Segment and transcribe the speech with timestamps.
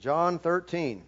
[0.00, 1.02] John 13.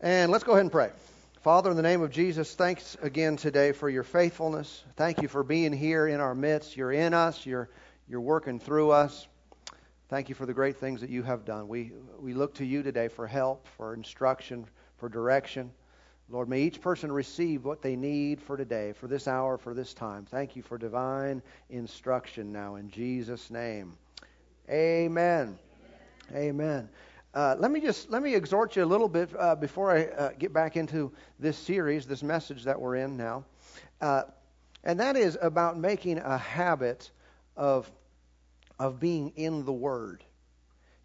[0.00, 0.92] And let's go ahead and pray.
[1.40, 4.84] Father, in the name of Jesus, thanks again today for your faithfulness.
[4.94, 6.76] Thank you for being here in our midst.
[6.76, 7.68] You're in us, you're,
[8.08, 9.26] you're working through us.
[10.08, 11.66] Thank you for the great things that you have done.
[11.66, 11.90] We,
[12.20, 14.66] we look to you today for help, for instruction,
[14.98, 15.72] for direction.
[16.30, 19.94] Lord, may each person receive what they need for today, for this hour, for this
[19.94, 20.26] time.
[20.26, 23.96] Thank you for divine instruction now in Jesus' name.
[24.70, 25.58] Amen.
[26.34, 26.90] Amen.
[27.32, 30.30] Uh, let me just let me exhort you a little bit uh, before I uh,
[30.38, 33.44] get back into this series, this message that we're in now,
[34.00, 34.24] uh,
[34.84, 37.10] and that is about making a habit
[37.56, 37.90] of
[38.78, 40.22] of being in the Word.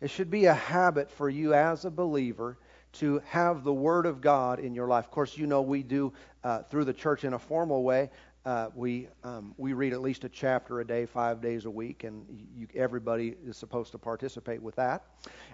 [0.02, 2.58] It should be a habit for you as a believer
[2.94, 5.06] to have the Word of God in your life.
[5.06, 6.12] Of course, you know we do
[6.44, 8.10] uh, through the church in a formal way.
[8.46, 12.04] Uh, we um, we read at least a chapter a day, five days a week,
[12.04, 12.26] and
[12.58, 15.06] you, everybody is supposed to participate with that,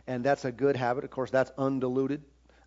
[0.07, 1.03] and that's a good habit.
[1.03, 2.23] Of course, that's undiluted,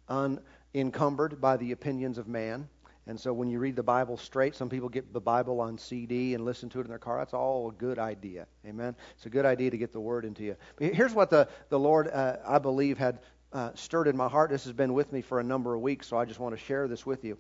[0.09, 2.69] unencumbered by the opinions of man.
[3.09, 6.35] And so, when you read the Bible straight, some people get the Bible on CD
[6.35, 7.19] and listen to it in their car.
[7.19, 8.47] That's all a good idea.
[8.65, 8.95] Amen.
[9.17, 10.57] It's a good idea to get the Word into you.
[10.77, 13.19] But here's what the the Lord, uh, I believe, had
[13.53, 14.51] uh, stirred in my heart.
[14.51, 16.65] This has been with me for a number of weeks, so I just want to
[16.65, 17.39] share this with you.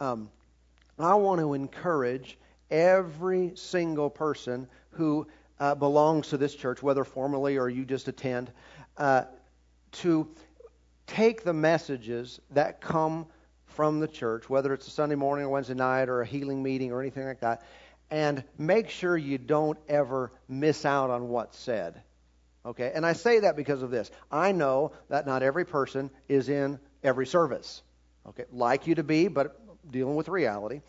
[0.00, 0.28] Um,
[1.04, 2.38] I want to encourage
[2.70, 5.26] every single person who
[5.58, 8.50] uh, belongs to this church, whether formally or you just attend,
[8.96, 9.24] uh,
[9.92, 10.28] to
[11.06, 13.26] take the messages that come
[13.66, 16.92] from the church, whether it's a Sunday morning or Wednesday night or a healing meeting
[16.92, 17.62] or anything like that,
[18.10, 22.02] and make sure you don't ever miss out on what's said.
[22.66, 22.92] Okay?
[22.94, 24.10] And I say that because of this.
[24.30, 27.82] I know that not every person is in every service.
[28.28, 28.44] Okay?
[28.52, 29.58] Like you to be, but
[29.90, 30.80] dealing with reality.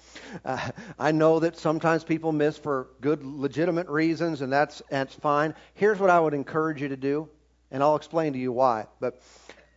[0.43, 5.55] Uh, I know that sometimes people miss for good, legitimate reasons, and that's that's fine.
[5.73, 7.29] Here's what I would encourage you to do,
[7.71, 8.87] and I'll explain to you why.
[8.99, 9.21] But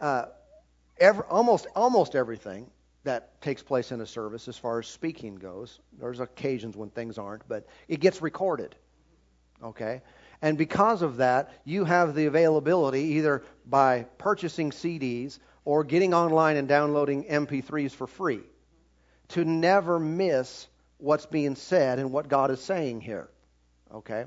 [0.01, 0.27] uh,
[0.99, 2.71] every, almost almost everything
[3.05, 7.19] that takes place in a service, as far as speaking goes, there's occasions when things
[7.19, 8.75] aren't, but it gets recorded.
[9.63, 10.03] Okay.
[10.43, 16.57] And because of that, you have the availability either by purchasing CDs or getting online
[16.57, 18.41] and downloading MP3s for free
[19.35, 20.67] to never miss
[20.99, 23.29] what's being said and what God is saying here.
[23.93, 24.25] Okay?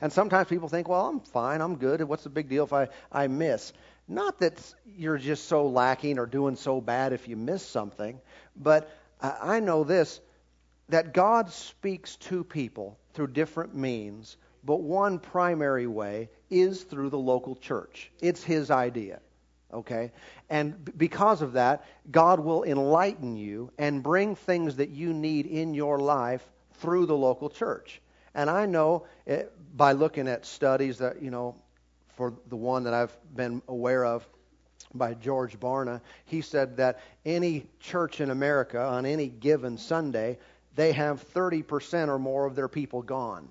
[0.00, 2.02] And sometimes people think, well, I'm fine, I'm good.
[2.02, 3.72] What's the big deal if I, I miss?
[4.06, 4.54] Not that
[4.96, 8.20] you're just so lacking or doing so bad if you miss something,
[8.56, 10.20] but I know this
[10.88, 17.18] that God speaks to people through different means, but one primary way is through the
[17.18, 18.10] local church.
[18.22, 19.20] It's His idea.
[19.72, 20.12] Okay?
[20.48, 25.74] And because of that, God will enlighten you and bring things that you need in
[25.74, 26.42] your life
[26.74, 28.00] through the local church.
[28.34, 31.54] And I know it, eh, by looking at studies that, you know,
[32.16, 34.26] for the one that I've been aware of
[34.94, 40.38] by George Barna, he said that any church in America on any given Sunday,
[40.74, 43.48] they have 30% or more of their people gone.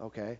[0.00, 0.38] Okay?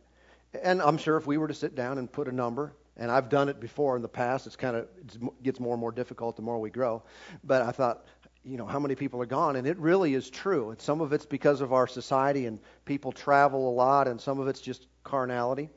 [0.62, 3.28] And I'm sure if we were to sit down and put a number, and I've
[3.28, 4.46] done it before in the past.
[4.46, 7.02] It's kind of it gets more and more difficult the more we grow.
[7.42, 8.06] But I thought,
[8.44, 9.56] you know, how many people are gone?
[9.56, 10.70] And it really is true.
[10.70, 14.38] And some of it's because of our society and people travel a lot, and some
[14.38, 15.70] of it's just carnality,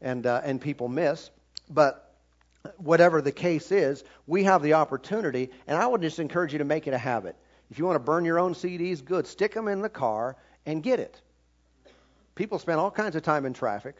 [0.00, 1.30] and uh, and people miss.
[1.68, 2.14] But
[2.76, 6.64] whatever the case is, we have the opportunity, and I would just encourage you to
[6.64, 7.36] make it a habit.
[7.70, 9.26] If you want to burn your own CDs, good.
[9.26, 11.20] Stick them in the car and get it.
[12.36, 13.96] People spend all kinds of time in traffic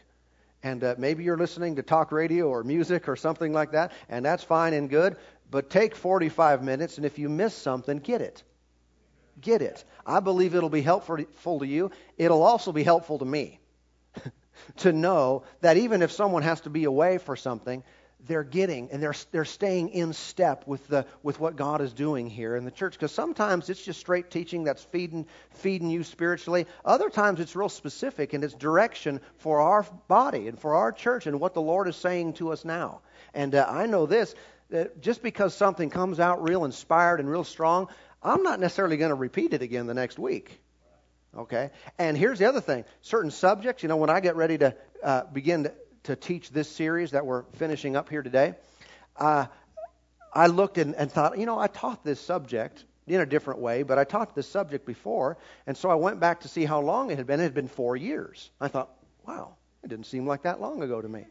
[0.66, 4.25] and uh, maybe you're listening to talk radio or music or something like that, and
[4.25, 5.16] that's fine and good.
[5.49, 8.43] But take 45 minutes, and if you miss something, get it.
[9.41, 9.84] Get it.
[10.05, 11.93] I believe it'll be helpful to you.
[12.19, 13.60] It'll also be helpful to me
[14.78, 17.84] to know that even if someone has to be away for something,
[18.26, 22.28] they're getting and they're they're staying in step with the with what God is doing
[22.28, 22.94] here in the church.
[22.94, 26.66] Because sometimes it's just straight teaching that's feeding feeding you spiritually.
[26.84, 31.26] Other times it's real specific and it's direction for our body and for our church
[31.26, 33.00] and what the Lord is saying to us now.
[33.34, 34.34] And uh, I know this
[34.70, 37.88] that just because something comes out real inspired and real strong
[38.22, 40.61] I'm not necessarily going to repeat it again the next week.
[41.37, 41.70] Okay?
[41.99, 42.84] And here's the other thing.
[43.02, 45.72] Certain subjects you know when I get ready to uh, begin to
[46.06, 48.55] to teach this series that we're finishing up here today,
[49.17, 49.47] uh,
[50.32, 53.82] I looked and, and thought, you know, I taught this subject in a different way,
[53.82, 57.11] but I taught this subject before, and so I went back to see how long
[57.11, 57.41] it had been.
[57.41, 58.50] It had been four years.
[58.61, 58.91] I thought,
[59.26, 61.25] wow, it didn't seem like that long ago to me.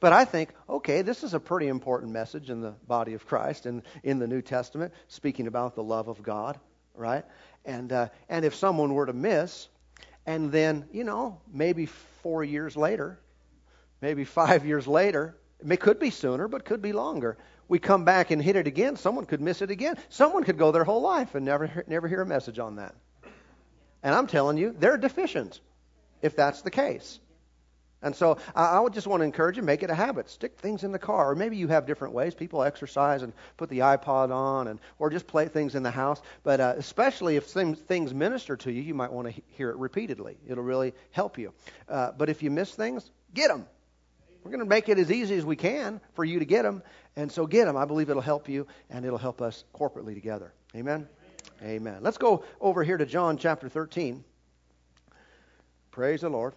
[0.00, 3.66] But I think, okay, this is a pretty important message in the body of Christ
[3.66, 6.58] and in the New Testament, speaking about the love of God,
[6.94, 7.24] right?
[7.64, 9.68] And uh, and if someone were to miss,
[10.26, 11.86] and then you know maybe
[12.22, 13.18] four years later,
[14.00, 15.36] maybe five years later,
[15.66, 17.36] it could be sooner, but could be longer.
[17.68, 18.96] We come back and hit it again.
[18.96, 19.96] Someone could miss it again.
[20.08, 22.94] Someone could go their whole life and never, never hear a message on that.
[24.02, 25.60] And I'm telling you, they're deficient
[26.22, 27.20] if that's the case.
[28.00, 30.30] And so I would just want to encourage you, make it a habit.
[30.30, 31.32] Stick things in the car.
[31.32, 32.32] Or maybe you have different ways.
[32.32, 36.22] People exercise and put the iPod on, and or just play things in the house.
[36.44, 40.36] But uh, especially if things, minister to you, you might want to hear it repeatedly.
[40.46, 41.52] It'll really help you.
[41.88, 43.66] Uh, but if you miss things, get them.
[44.42, 46.82] We're going to make it as easy as we can for you to get them.
[47.16, 47.76] And so get them.
[47.76, 50.52] I believe it'll help you, and it'll help us corporately together.
[50.74, 51.08] Amen?
[51.62, 51.98] Amen.
[52.02, 54.24] Let's go over here to John chapter 13.
[55.90, 56.54] Praise the Lord.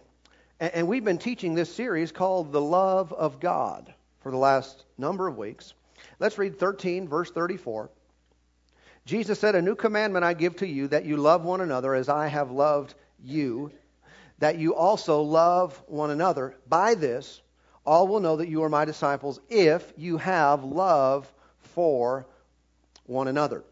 [0.60, 5.26] And we've been teaching this series called The Love of God for the last number
[5.26, 5.74] of weeks.
[6.20, 7.90] Let's read 13, verse 34.
[9.04, 12.08] Jesus said, A new commandment I give to you, that you love one another as
[12.08, 13.72] I have loved you,
[14.38, 16.54] that you also love one another.
[16.68, 17.41] By this,
[17.84, 22.26] all will know that you are my disciples if you have love for
[23.06, 23.64] one another.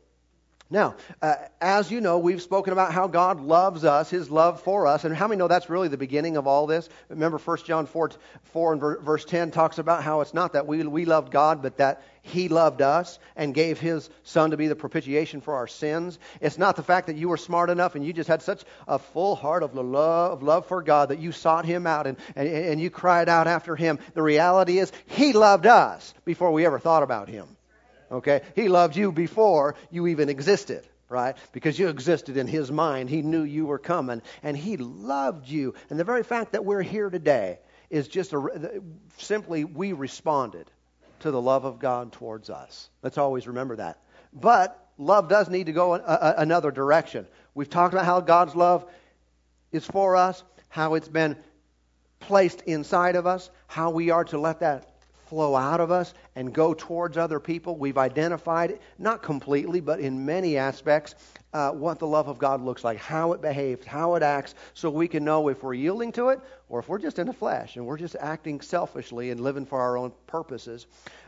[0.72, 4.86] Now, uh, as you know, we've spoken about how God loves us, His love for
[4.86, 6.88] us, and how many know that's really the beginning of all this?
[7.08, 8.12] Remember, 1 John 4,
[8.44, 11.76] 4 and verse 10 talks about how it's not that we, we loved God, but
[11.78, 16.18] that He loved us and gave His Son to be the propitiation for our sins.
[16.40, 18.98] It's not the fact that you were smart enough and you just had such a
[18.98, 22.80] full heart of love, love for God that you sought Him out and, and, and
[22.80, 23.98] you cried out after Him.
[24.14, 27.56] The reality is, He loved us before we ever thought about Him.
[28.12, 28.42] Okay?
[28.54, 31.36] He loved you before you even existed, right?
[31.52, 33.08] Because you existed in His mind.
[33.08, 35.74] He knew you were coming, and He loved you.
[35.88, 38.82] And the very fact that we're here today is just a,
[39.18, 40.70] simply we responded
[41.20, 42.90] to the love of God towards us.
[43.02, 43.98] Let's always remember that.
[44.32, 47.26] But love does need to go a, a, another direction.
[47.54, 48.86] We've talked about how God's love
[49.72, 51.36] is for us, how it's been
[52.20, 54.90] placed inside of us, how we are to let that
[55.26, 57.76] flow out of us and go towards other people.
[57.76, 61.14] We've identified, not completely, but in many aspects,
[61.52, 64.90] uh, what the love of God looks like, how it behaves, how it acts, so
[64.90, 67.76] we can know if we're yielding to it or if we're just in the flesh
[67.76, 70.86] and we're just acting selfishly and living for our own purposes.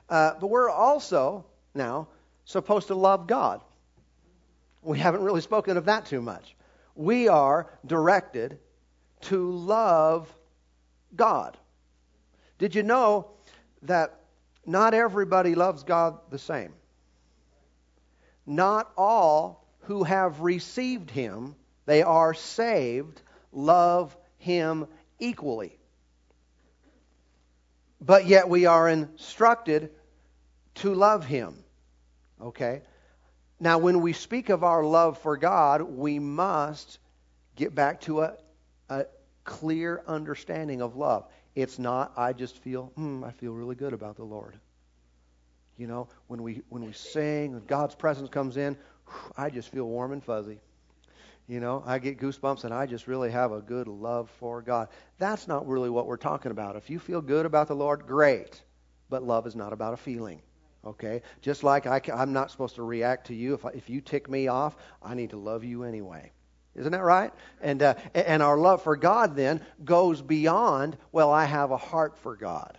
[0.08, 1.44] Uh, but we're also
[1.74, 2.06] now
[2.44, 3.60] supposed to love God.
[4.82, 6.54] We haven't really spoken of that too much.
[6.94, 8.58] We are directed
[9.22, 10.32] to love
[11.14, 11.56] God.
[12.58, 13.30] Did you know
[13.82, 14.21] that
[14.64, 16.72] not everybody loves God the same.
[18.46, 21.54] Not all who have received Him,
[21.86, 23.20] they are saved,
[23.52, 24.86] love Him
[25.18, 25.78] equally.
[28.00, 29.90] But yet we are instructed
[30.76, 31.54] to love Him.
[32.40, 32.82] Okay?
[33.60, 36.98] Now, when we speak of our love for God, we must
[37.54, 38.34] get back to a,
[38.88, 39.06] a
[39.44, 41.28] clear understanding of love.
[41.54, 44.58] It's not, I just feel, hmm, I feel really good about the Lord.
[45.76, 48.76] You know, when we when we sing, when God's presence comes in,
[49.36, 50.60] I just feel warm and fuzzy.
[51.48, 54.88] You know, I get goosebumps and I just really have a good love for God.
[55.18, 56.76] That's not really what we're talking about.
[56.76, 58.62] If you feel good about the Lord, great.
[59.10, 60.40] But love is not about a feeling.
[60.84, 61.22] Okay?
[61.40, 63.54] Just like I am not supposed to react to you.
[63.54, 66.30] If, I, if you tick me off, I need to love you anyway.
[66.74, 67.32] Isn't that right?
[67.60, 72.16] And, uh, and our love for God then goes beyond, well, I have a heart
[72.18, 72.78] for God.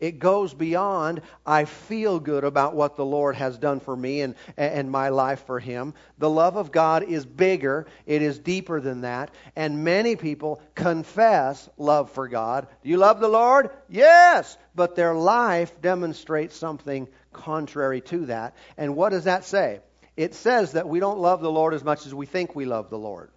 [0.00, 4.36] It goes beyond, I feel good about what the Lord has done for me and,
[4.56, 5.94] and my life for Him.
[6.18, 9.32] The love of God is bigger, it is deeper than that.
[9.56, 12.68] And many people confess love for God.
[12.84, 13.70] Do you love the Lord?
[13.88, 14.56] Yes!
[14.74, 18.54] But their life demonstrates something contrary to that.
[18.76, 19.80] And what does that say?
[20.18, 22.90] it says that we don't love the Lord as much as we think we love
[22.90, 23.30] the Lord,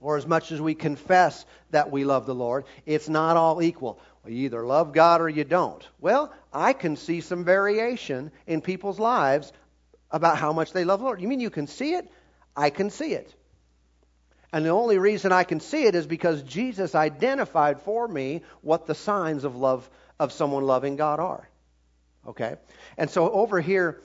[0.00, 2.64] or as much as we confess that we love the Lord.
[2.84, 3.98] It's not all equal.
[4.26, 5.86] You either love God or you don't.
[6.00, 9.52] Well, I can see some variation in people's lives
[10.10, 11.20] about how much they love the Lord.
[11.20, 12.10] You mean you can see it?
[12.56, 13.32] I can see it.
[14.52, 18.86] And the only reason I can see it is because Jesus identified for me what
[18.86, 19.88] the signs of love
[20.18, 21.48] of someone loving God are.
[22.26, 22.56] Okay?
[22.96, 24.00] And so over here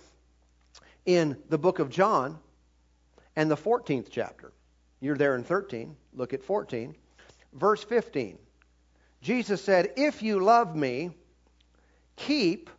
[1.05, 2.37] in the book of John
[3.35, 4.51] and the 14th chapter.
[5.01, 5.97] You're there in 13.
[6.13, 6.95] Look at 14.
[7.53, 8.37] Verse 15.
[9.21, 11.11] Jesus said, If you love me,
[12.15, 12.69] keep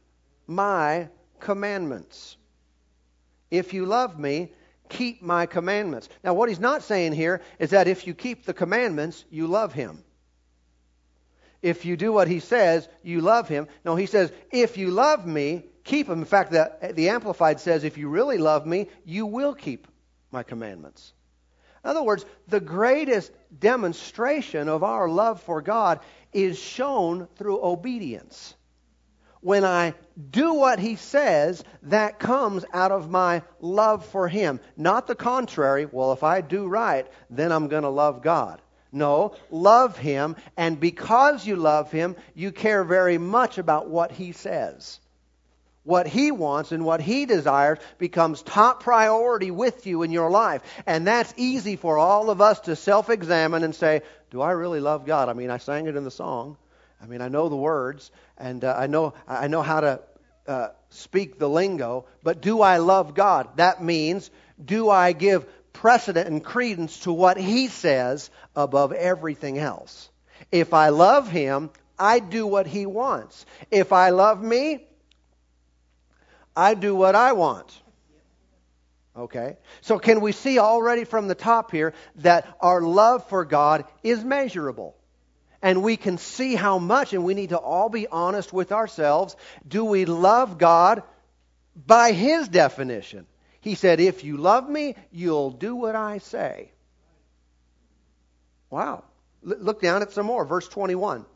[0.46, 1.08] my
[1.40, 2.36] commandments.
[3.50, 4.52] If you love me,
[4.88, 6.08] keep my commandments.
[6.24, 9.72] Now, what he's not saying here is that if you keep the commandments, you love
[9.72, 10.04] him.
[11.60, 13.68] If you do what he says, you love him.
[13.84, 16.20] No, he says, if you love me, keep them.
[16.20, 19.86] In fact, the, the Amplified says, if you really love me, you will keep
[20.32, 21.12] my commandments.
[21.84, 26.00] In other words, the greatest demonstration of our love for God
[26.32, 28.54] is shown through obedience.
[29.40, 29.94] When I
[30.30, 34.60] do what He says, that comes out of my love for Him.
[34.76, 38.62] Not the contrary, well, if I do right, then I'm going to love God.
[38.92, 44.30] No, love Him, and because you love Him, you care very much about what He
[44.30, 45.00] says.
[45.84, 50.62] What He wants and what He desires becomes top priority with you in your life.
[50.86, 54.80] And that's easy for all of us to self examine and say, Do I really
[54.80, 55.28] love God?
[55.28, 56.56] I mean, I sang it in the song.
[57.02, 60.00] I mean, I know the words, and uh, I know I know how to
[60.46, 62.06] uh, speak the lingo.
[62.22, 63.56] But do I love God?
[63.56, 64.30] That means,
[64.64, 70.10] do I give precedent and credence to what He says above everything else?
[70.52, 73.46] If I love Him, I do what He wants.
[73.70, 74.86] If I love me,
[76.56, 77.72] I do what I want.
[79.16, 79.56] Okay?
[79.82, 84.24] So, can we see already from the top here that our love for God is
[84.24, 84.96] measurable?
[85.60, 89.36] And we can see how much, and we need to all be honest with ourselves.
[89.66, 91.02] Do we love God
[91.76, 93.26] by His definition?
[93.60, 96.72] He said, If you love me, you'll do what I say.
[98.70, 99.04] Wow.
[99.42, 100.44] Look down at some more.
[100.44, 101.26] Verse 21.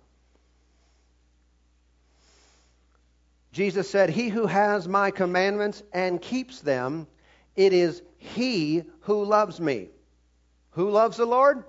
[3.56, 7.06] Jesus said, He who has my commandments and keeps them,
[7.54, 9.88] it is he who loves me.
[10.72, 11.64] Who loves the Lord?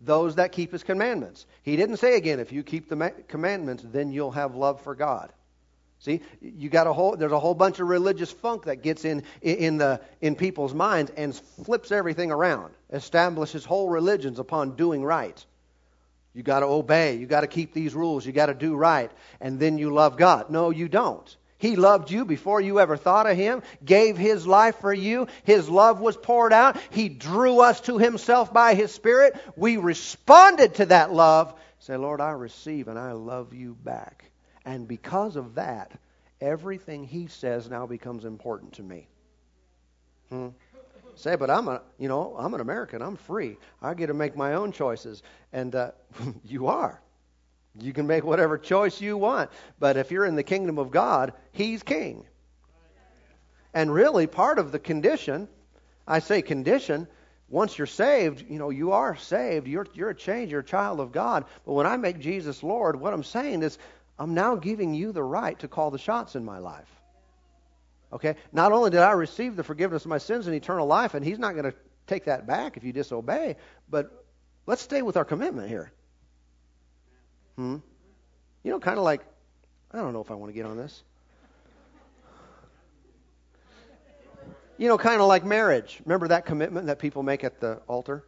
[0.00, 1.44] Those that keep his commandments.
[1.62, 5.30] He didn't say again, if you keep the commandments, then you'll have love for God.
[5.98, 9.22] See, you got a whole there's a whole bunch of religious funk that gets in
[9.42, 11.36] in the in people's minds and
[11.66, 15.44] flips everything around, establishes whole religions upon doing right.
[16.32, 17.16] You got to obey.
[17.16, 18.24] You got to keep these rules.
[18.24, 19.10] You got to do right.
[19.40, 20.50] And then you love God.
[20.50, 21.36] No, you don't.
[21.58, 25.26] He loved you before you ever thought of Him, gave His life for you.
[25.44, 26.78] His love was poured out.
[26.90, 29.38] He drew us to Himself by His Spirit.
[29.56, 31.52] We responded to that love.
[31.80, 34.24] Say, Lord, I receive and I love you back.
[34.64, 35.92] And because of that,
[36.40, 39.06] everything He says now becomes important to me.
[40.30, 40.48] Hmm?
[41.20, 43.02] Say, but I'm a, you know, I'm an American.
[43.02, 43.56] I'm free.
[43.80, 45.22] I get to make my own choices,
[45.52, 45.92] and uh,
[46.44, 47.00] you are.
[47.78, 51.32] You can make whatever choice you want, but if you're in the kingdom of God,
[51.52, 52.24] He's King.
[53.72, 55.48] And really, part of the condition,
[56.06, 57.06] I say condition,
[57.48, 59.68] once you're saved, you know, you are saved.
[59.68, 60.50] You're, you're a change.
[60.50, 61.44] You're a child of God.
[61.64, 63.78] But when I make Jesus Lord, what I'm saying is,
[64.18, 66.99] I'm now giving you the right to call the shots in my life.
[68.12, 68.36] Okay?
[68.52, 71.38] Not only did I receive the forgiveness of my sins and eternal life, and He's
[71.38, 71.74] not going to
[72.06, 73.56] take that back if you disobey,
[73.88, 74.24] but
[74.66, 75.92] let's stay with our commitment here.
[77.56, 77.76] Hmm?
[78.62, 79.22] You know, kind of like,
[79.92, 81.02] I don't know if I want to get on this.
[84.76, 86.00] You know, kind of like marriage.
[86.06, 88.24] Remember that commitment that people make at the altar?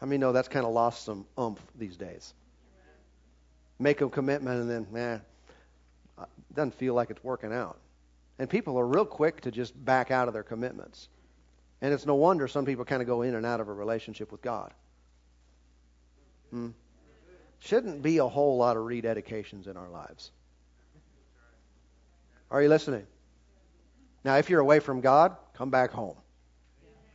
[0.00, 2.34] How many know that's kind of lost some umph these days?
[3.78, 5.22] Make a commitment and then, man,
[6.18, 6.24] eh,
[6.54, 7.78] doesn't feel like it's working out.
[8.40, 11.10] And people are real quick to just back out of their commitments.
[11.82, 14.32] And it's no wonder some people kind of go in and out of a relationship
[14.32, 14.72] with God.
[16.48, 16.68] Hmm?
[17.58, 20.30] Shouldn't be a whole lot of rededications in our lives.
[22.50, 23.06] Are you listening?
[24.24, 26.16] Now, if you're away from God, come back home.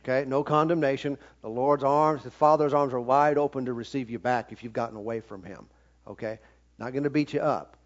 [0.04, 0.28] Okay?
[0.28, 1.18] No condemnation.
[1.42, 4.72] The Lord's arms, the Father's arms are wide open to receive you back if you've
[4.72, 5.66] gotten away from Him.
[6.06, 6.38] Okay?
[6.78, 7.76] Not going to beat you up.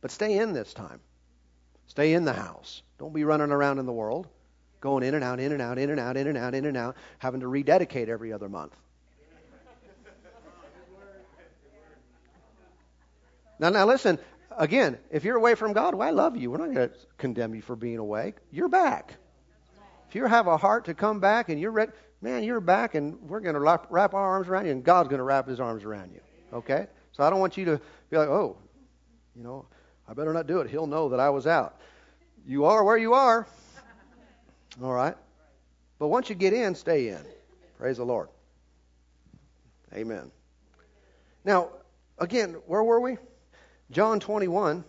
[0.00, 1.00] But stay in this time.
[1.88, 2.82] Stay in the house.
[2.98, 4.28] Don't be running around in the world,
[4.80, 6.76] going in and out, in and out, in and out, in and out, in and
[6.76, 8.76] out, having to rededicate every other month.
[13.58, 14.18] Now, now listen.
[14.56, 16.50] Again, if you're away from God, well, I love you.
[16.50, 18.34] We're not going to condemn you for being away.
[18.50, 19.14] You're back.
[20.08, 23.20] If you have a heart to come back and you're ready, man, you're back, and
[23.28, 25.60] we're going to wrap, wrap our arms around you, and God's going to wrap His
[25.60, 26.20] arms around you.
[26.52, 26.86] Okay?
[27.12, 27.80] So I don't want you to
[28.10, 28.56] be like, oh,
[29.36, 29.66] you know,
[30.08, 30.70] I better not do it.
[30.70, 31.76] He'll know that I was out.
[32.46, 33.46] You are where you are.
[34.82, 35.14] All right?
[35.98, 37.20] But once you get in, stay in.
[37.76, 38.28] Praise the Lord.
[39.92, 40.30] Amen.
[41.44, 41.70] Now,
[42.18, 43.18] again, where were we?
[43.90, 44.84] John 21.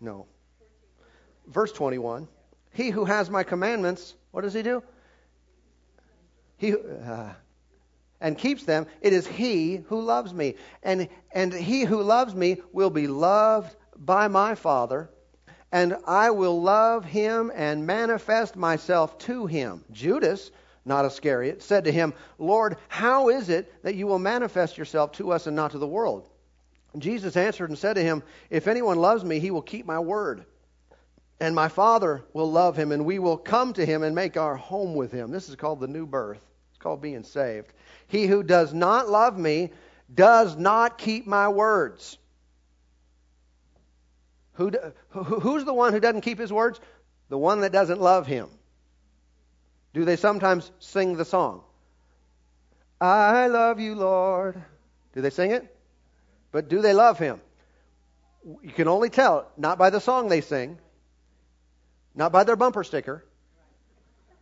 [0.00, 0.26] No.
[1.46, 2.26] Verse 21.
[2.72, 4.82] He who has my commandments, what does he do?
[6.56, 7.30] He uh,
[8.20, 10.54] and keeps them, it is he who loves me.
[10.82, 15.10] And and he who loves me will be loved by my Father,
[15.72, 19.84] and I will love him and manifest myself to him.
[19.90, 20.50] Judas,
[20.84, 25.32] not Iscariot, said to him, Lord, how is it that you will manifest yourself to
[25.32, 26.28] us and not to the world?
[26.96, 30.44] Jesus answered and said to him, If anyone loves me, he will keep my word.
[31.40, 34.54] And my Father will love him, and we will come to him and make our
[34.54, 35.32] home with him.
[35.32, 37.72] This is called the new birth It's called being saved.
[38.06, 39.72] He who does not love me
[40.14, 42.18] does not keep my words.
[44.54, 44.70] Who,
[45.10, 46.80] who's the one who doesn't keep his words?
[47.28, 48.48] The one that doesn't love him.
[49.92, 51.62] Do they sometimes sing the song?
[53.00, 54.62] I love you, Lord.
[55.12, 55.74] Do they sing it?
[56.52, 57.40] But do they love him?
[58.62, 60.78] You can only tell, not by the song they sing,
[62.14, 63.24] not by their bumper sticker.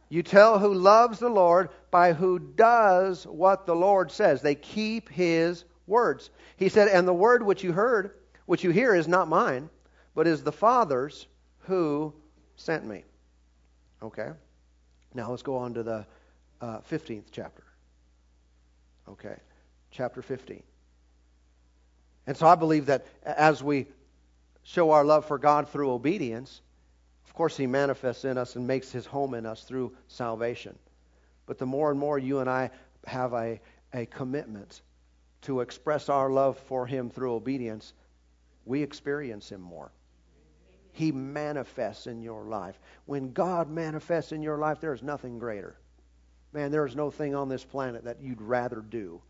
[0.08, 4.42] You tell who loves the Lord by who does what the Lord says.
[4.42, 6.28] They keep his words.
[6.56, 8.10] He said, And the word which you heard,
[8.44, 9.70] which you hear, is not mine,
[10.14, 11.26] but is the Father's
[11.60, 12.12] who
[12.56, 13.04] sent me.
[14.02, 14.30] Okay?
[15.14, 16.06] Now let's go on to the
[16.60, 17.64] uh, 15th chapter.
[19.08, 19.36] Okay?
[19.90, 20.62] Chapter 15.
[22.26, 23.86] And so I believe that as we
[24.62, 26.60] show our love for God through obedience,
[27.26, 30.78] of course, He manifests in us and makes His home in us through salvation.
[31.46, 32.70] But the more and more you and I
[33.06, 33.60] have a,
[33.92, 34.82] a commitment
[35.42, 37.92] to express our love for Him through obedience,
[38.64, 39.90] we experience Him more.
[40.92, 42.78] He manifests in your life.
[43.06, 45.76] When God manifests in your life, there is nothing greater.
[46.52, 49.20] Man, there is no thing on this planet that you'd rather do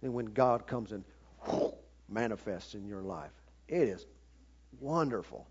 [0.00, 1.04] than when God comes and
[2.08, 3.32] manifests in your life.
[3.68, 4.06] It is
[4.80, 5.46] wonderful.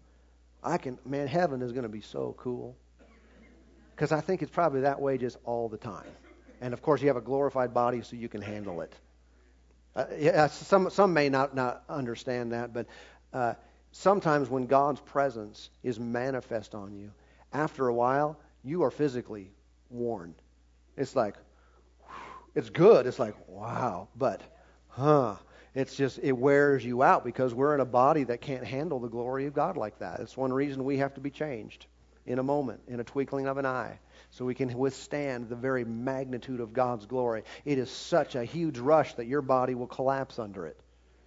[0.63, 2.75] I can, man, heaven is going to be so cool.
[3.95, 6.07] Because I think it's probably that way just all the time.
[6.61, 8.93] And of course, you have a glorified body so you can handle it.
[9.95, 12.87] Uh, yeah, some, some may not, not understand that, but
[13.33, 13.53] uh,
[13.91, 17.11] sometimes when God's presence is manifest on you,
[17.51, 19.51] after a while, you are physically
[19.89, 20.35] worn.
[20.97, 21.35] It's like,
[22.55, 23.07] it's good.
[23.07, 24.07] It's like, wow.
[24.15, 24.41] But,
[24.87, 25.35] huh,
[25.73, 29.07] it's just, it wears you out because we're in a body that can't handle the
[29.07, 30.19] glory of God like that.
[30.19, 31.85] It's one reason we have to be changed
[32.25, 35.83] in a moment, in a twinkling of an eye, so we can withstand the very
[35.83, 37.43] magnitude of God's glory.
[37.65, 40.79] It is such a huge rush that your body will collapse under it.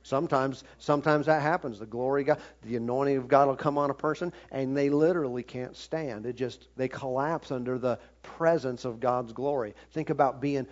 [0.03, 1.79] Sometimes, sometimes that happens.
[1.79, 4.91] The glory of God, the anointing of God will come on a person, and they
[4.91, 6.27] literally can't stand.
[6.27, 9.75] It just they collapse under the presence of God's glory.
[9.93, 10.67] Think about being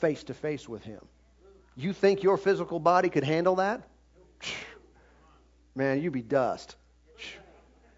[0.00, 1.00] face to face with Him.
[1.76, 3.82] You think your physical body could handle that?
[5.74, 6.76] Man, you'd be dust.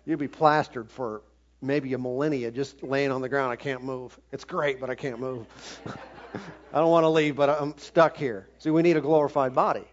[0.05, 1.23] You'd be plastered for
[1.61, 3.53] maybe a millennia just laying on the ground.
[3.53, 4.19] I can't move.
[4.33, 5.47] It's great, but I can't move.
[6.73, 8.49] I don't want to leave, but I'm stuck here.
[8.59, 9.85] See, we need a glorified body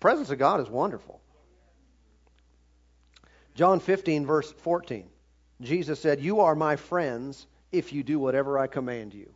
[0.00, 1.20] presence of God is wonderful.
[3.54, 5.08] John 15, verse 14.
[5.60, 9.30] Jesus said, You are my friends if you do whatever I command you.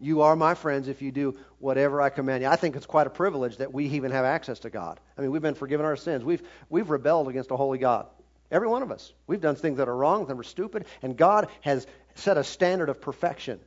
[0.00, 2.48] You are my friends if you do whatever I command you.
[2.48, 5.00] I think it's quite a privilege that we even have access to God.
[5.16, 6.24] I mean, we've been forgiven our sins.
[6.24, 8.06] We've, we've rebelled against a holy God.
[8.50, 9.12] Every one of us.
[9.26, 12.88] We've done things that are wrong, that were stupid, and God has set a standard
[12.88, 13.60] of perfection.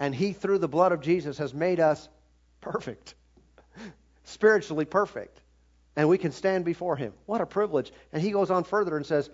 [0.00, 2.08] And He, through the blood of Jesus, has made us
[2.60, 3.14] perfect
[4.28, 5.40] spiritually perfect.
[5.96, 7.12] And we can stand before him.
[7.26, 7.92] What a privilege.
[8.12, 9.28] And he goes on further and says,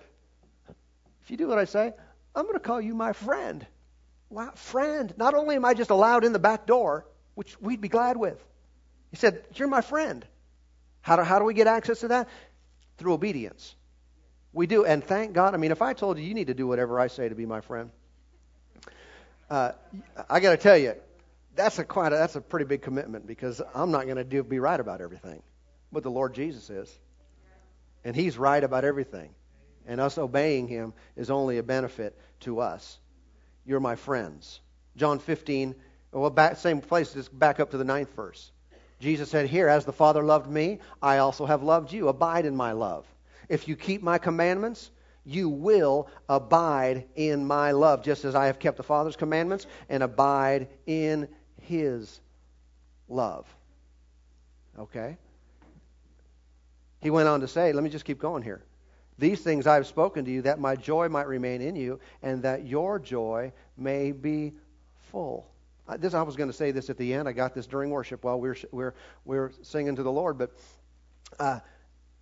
[1.23, 1.93] If you do what I say,
[2.35, 3.67] I'm going to call you my friend.
[4.31, 5.13] Wow, friend.
[5.17, 8.43] Not only am I just allowed in the back door, which we'd be glad with,
[9.11, 10.25] he said, You're my friend.
[11.03, 12.29] How do, how do we get access to that?
[12.97, 13.75] Through obedience.
[14.55, 14.87] We do.
[14.87, 15.53] And thank God.
[15.53, 17.45] I mean, if I told you you need to do whatever I say to be
[17.45, 17.91] my friend,
[19.51, 19.73] uh,
[20.31, 20.95] I got to tell you,
[21.55, 24.43] that's a quite a, that's a pretty big commitment because I'm not going to do
[24.43, 25.43] be right about everything,
[25.93, 26.99] but the Lord Jesus is,
[28.05, 29.31] and He's right about everything,
[29.87, 32.99] and us obeying Him is only a benefit to us.
[33.65, 34.61] You're my friends.
[34.97, 35.75] John 15.
[36.13, 37.13] Well, back, same place.
[37.13, 38.53] Just back up to the ninth verse.
[39.01, 42.09] Jesus said, "Here, as the Father loved me, I also have loved you.
[42.09, 43.07] Abide in my love.
[43.49, 44.91] If you keep my commandments,
[45.25, 50.03] you will abide in my love, just as I have kept the Father's commandments and
[50.03, 51.29] abide in
[51.65, 52.21] his
[53.09, 53.47] love.
[54.79, 55.17] Okay?
[57.01, 58.63] He went on to say, let me just keep going here.
[59.19, 62.43] These things I have spoken to you, that my joy might remain in you, and
[62.43, 64.53] that your joy may be
[65.13, 65.47] full.
[65.99, 67.29] This I was going to say this at the end.
[67.29, 70.11] I got this during worship while we are we are we are singing to the
[70.11, 70.51] Lord, but
[71.39, 71.61] uh,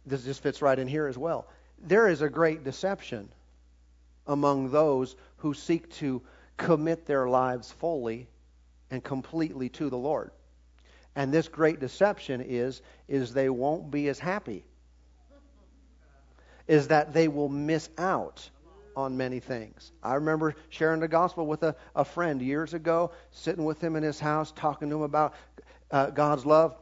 [0.04, 1.46] this just fits right in here as well.
[1.78, 3.28] There is a great deception
[4.26, 6.22] among those who seek to
[6.56, 8.28] commit their lives fully
[8.92, 10.30] and completely to the Lord.
[11.16, 14.64] And this great deception is is they won't be as happy.
[16.68, 18.48] Is that they will miss out
[18.94, 19.90] on many things.
[20.02, 24.02] I remember sharing the gospel with a, a friend years ago, sitting with him in
[24.02, 25.34] his house, talking to him about
[25.90, 26.76] uh, God's love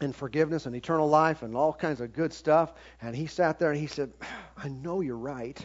[0.00, 2.72] and forgiveness and eternal life and all kinds of good stuff.
[3.02, 4.12] And he sat there and he said,
[4.56, 5.64] I know you're right.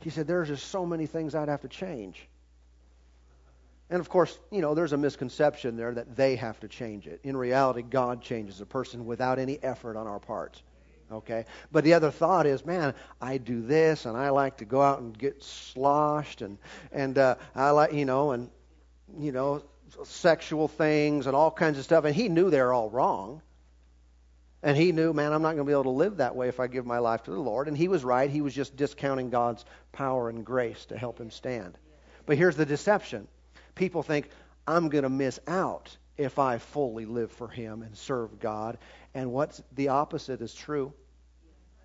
[0.00, 2.26] He said, There's just so many things I'd have to change.
[3.92, 7.20] And of course, you know, there's a misconception there that they have to change it.
[7.24, 10.62] In reality, God changes a person without any effort on our part.
[11.12, 11.44] Okay?
[11.70, 15.00] But the other thought is, man, I do this and I like to go out
[15.00, 16.56] and get sloshed and
[16.90, 18.48] and uh, I like, you know, and
[19.18, 19.62] you know,
[20.04, 23.42] sexual things and all kinds of stuff and he knew they were all wrong.
[24.62, 26.60] And he knew, man, I'm not going to be able to live that way if
[26.60, 27.68] I give my life to the Lord.
[27.68, 28.30] And he was right.
[28.30, 31.76] He was just discounting God's power and grace to help him stand.
[32.24, 33.28] But here's the deception
[33.74, 34.28] people think,
[34.66, 38.78] I'm going to miss out if I fully live for Him and serve God.
[39.14, 40.92] And what's the opposite is true.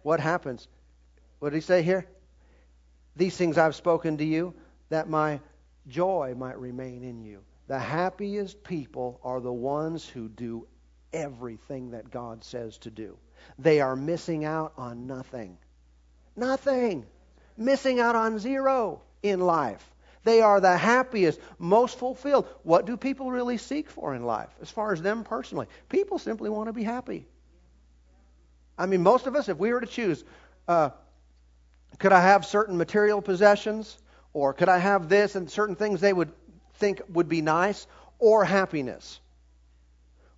[0.04, 0.68] What happens?
[1.40, 2.06] What did He say here?
[3.16, 4.54] These things I've spoken to you,
[4.90, 5.40] that my
[5.88, 7.42] joy might remain in you.
[7.68, 10.68] The happiest people are the ones who do
[11.12, 13.18] everything that God says to do.
[13.60, 15.58] They are missing out on nothing.
[16.36, 17.06] Nothing.
[17.58, 19.94] Missing out on zero in life.
[20.28, 22.50] They are the happiest, most fulfilled.
[22.64, 25.68] What do people really seek for in life, as far as them personally?
[25.88, 27.26] People simply want to be happy.
[28.78, 30.22] I mean, most of us, if we were to choose,
[30.68, 30.90] uh,
[31.98, 33.98] could I have certain material possessions,
[34.34, 36.34] or could I have this and certain things they would
[36.74, 37.88] think would be nice,
[38.20, 39.22] or happiness?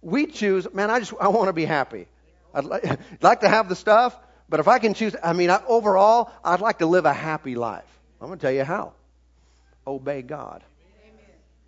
[0.04, 2.06] We choose, man, I just I want to be happy.
[2.54, 4.16] I'd like, like to have the stuff,
[4.50, 7.56] but if I can choose, I mean, I, overall, I'd like to live a happy
[7.56, 7.90] life.
[8.22, 8.94] I'm going to tell you how
[9.90, 10.64] obey God.
[11.04, 11.16] Amen.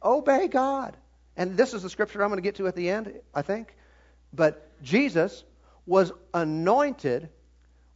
[0.03, 0.95] Obey God.
[1.36, 3.75] And this is the scripture I'm going to get to at the end, I think.
[4.34, 5.43] But Jesus
[5.86, 7.29] was anointed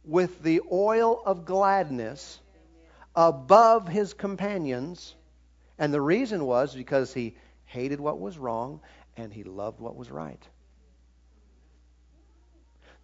[0.04, 2.40] with the oil of gladness
[3.14, 5.14] above his companions.
[5.78, 8.80] And the reason was because he hated what was wrong
[9.16, 10.42] and he loved what was right.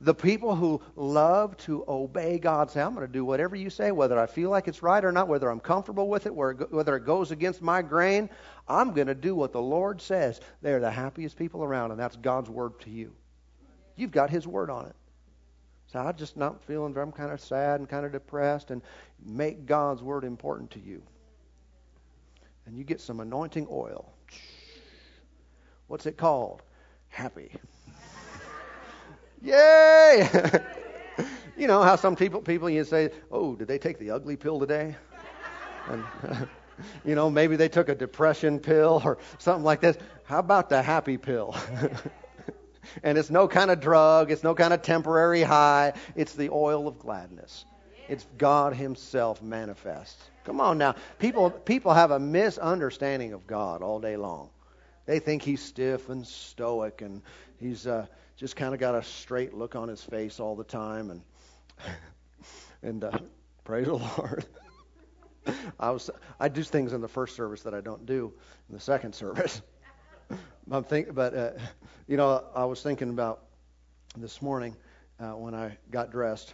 [0.02, 3.92] The people who love to obey God say, I'm going to do whatever you say,
[3.92, 7.06] whether I feel like it's right or not, whether I'm comfortable with it, whether it
[7.06, 8.28] goes against my grain.
[8.66, 10.40] I'm going to do what the Lord says.
[10.60, 13.12] They're the happiest people around, and that's God's word to you.
[13.94, 14.96] You've got His word on it.
[15.86, 18.82] So I'm just not feeling, I'm kind of sad and kind of depressed, and
[19.24, 21.00] make God's word important to you.
[22.66, 24.12] And you get some anointing oil.
[25.86, 26.62] What's it called?
[27.08, 27.52] Happy.
[29.42, 30.28] Yay!
[31.56, 34.60] you know how some people people you say, "Oh, did they take the ugly pill
[34.60, 34.96] today?"
[35.90, 36.04] And
[37.04, 39.96] you know, maybe they took a depression pill or something like this.
[40.24, 41.56] How about the happy pill?
[43.02, 45.94] and it's no kind of drug, it's no kind of temporary high.
[46.14, 47.64] It's the oil of gladness.
[48.08, 50.18] It's God himself manifest.
[50.44, 50.94] Come on now.
[51.18, 54.50] People people have a misunderstanding of God all day long.
[55.06, 57.22] They think he's stiff and stoic and
[57.58, 58.06] he's uh
[58.42, 61.22] just kind of got a straight look on his face all the time, and
[62.82, 63.16] and uh,
[63.62, 64.44] praise the Lord.
[65.78, 68.32] I was I do things in the first service that I don't do
[68.68, 69.62] in the second service.
[70.72, 71.50] I'm think, but uh,
[72.08, 73.44] you know, I was thinking about
[74.16, 74.74] this morning
[75.20, 76.52] uh, when I got dressed,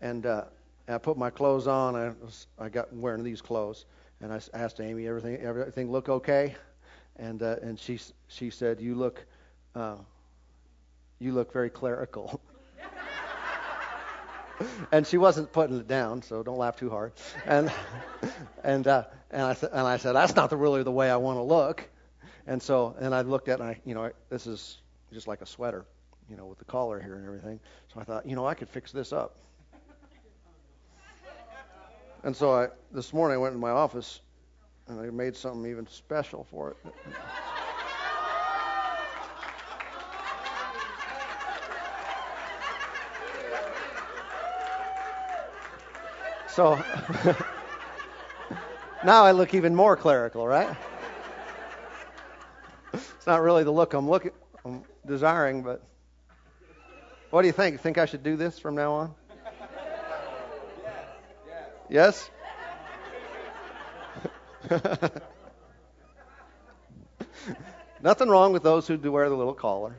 [0.00, 0.44] and uh,
[0.86, 1.96] I put my clothes on.
[1.96, 3.86] I was I got wearing these clothes,
[4.20, 6.54] and I asked Amy, everything everything look okay?
[7.16, 9.26] And uh, and she she said, you look
[9.74, 9.96] uh,
[11.18, 12.40] you look very clerical.
[14.92, 17.12] and she wasn't putting it down, so don't laugh too hard.
[17.46, 17.72] And
[18.62, 21.16] and uh, and I th- and I said that's not the, really the way I
[21.16, 21.88] want to look.
[22.46, 24.78] And so and I looked at it and I you know this is
[25.12, 25.84] just like a sweater,
[26.30, 27.60] you know, with the collar here and everything.
[27.92, 29.36] So I thought you know I could fix this up.
[32.22, 34.20] And so I this morning I went in my office
[34.88, 36.76] and I made something even special for it.
[46.54, 46.76] So
[49.04, 50.76] now I look even more clerical, right?
[52.92, 54.30] It's not really the look I'm looking
[54.64, 55.82] I'm desiring, but
[57.30, 57.80] what do you think?
[57.80, 59.12] Think I should do this from now on?
[61.88, 62.30] Yes?
[68.00, 69.96] Nothing wrong with those who do wear the little collar.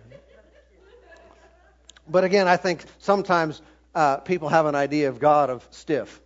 [2.08, 3.62] But again, I think sometimes
[3.94, 6.22] uh, people have an idea of God of stiff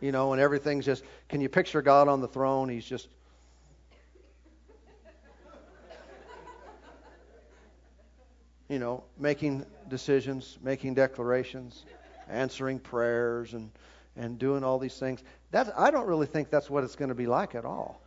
[0.00, 1.04] you know, and everything's just.
[1.28, 2.68] Can you picture God on the throne?
[2.68, 3.08] He's just.
[8.68, 11.84] You know, making decisions, making declarations,
[12.28, 13.70] answering prayers, and
[14.18, 15.22] and doing all these things.
[15.50, 18.02] That's, I don't really think that's what it's going to be like at all.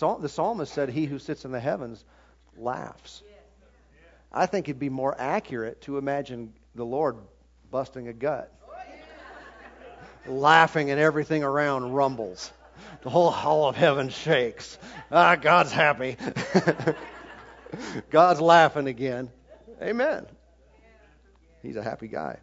[0.00, 2.04] The psalmist said, He who sits in the heavens
[2.56, 3.22] laughs.
[4.32, 7.16] I think it'd be more accurate to imagine the Lord
[7.70, 8.52] busting a gut
[10.26, 12.52] laughing and everything around rumbles.
[13.02, 14.78] The whole hall of heaven shakes.
[15.10, 16.16] Ah, God's happy.
[18.10, 19.30] God's laughing again.
[19.82, 20.26] Amen.
[21.62, 22.38] He's a happy guy.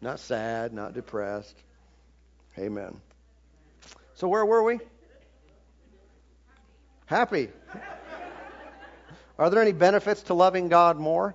[0.00, 1.56] Not sad, not depressed.
[2.58, 3.00] Amen.
[4.14, 4.80] So, where were we?
[7.06, 7.48] Happy.
[9.38, 11.34] Are there any benefits to loving God more?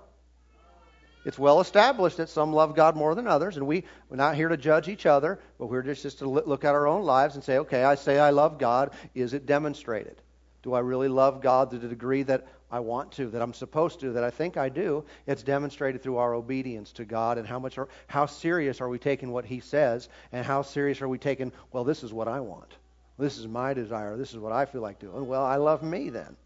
[1.27, 4.47] It's well established that some love God more than others, and we, we're not here
[4.47, 7.43] to judge each other, but we're just, just to look at our own lives and
[7.43, 8.91] say, okay, I say I love God.
[9.13, 10.21] Is it demonstrated?
[10.63, 13.99] Do I really love God to the degree that I want to, that I'm supposed
[13.99, 15.03] to, that I think I do?
[15.25, 18.97] It's demonstrated through our obedience to God and how much, are, how serious are we
[18.97, 22.39] taking what He says, and how serious are we taking, well, this is what I
[22.39, 22.73] want.
[23.19, 24.15] This is my desire.
[24.15, 25.27] This is what I feel like doing.
[25.27, 26.37] Well, I love me then.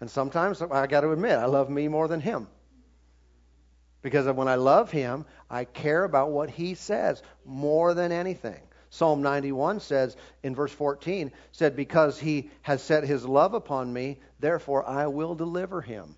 [0.00, 2.46] And sometimes I got to admit, I love me more than Him.
[4.02, 8.60] Because when I love him, I care about what he says more than anything.
[8.90, 14.18] Psalm 91 says in verse 14 said because he has set his love upon me,
[14.38, 16.16] therefore I will deliver him.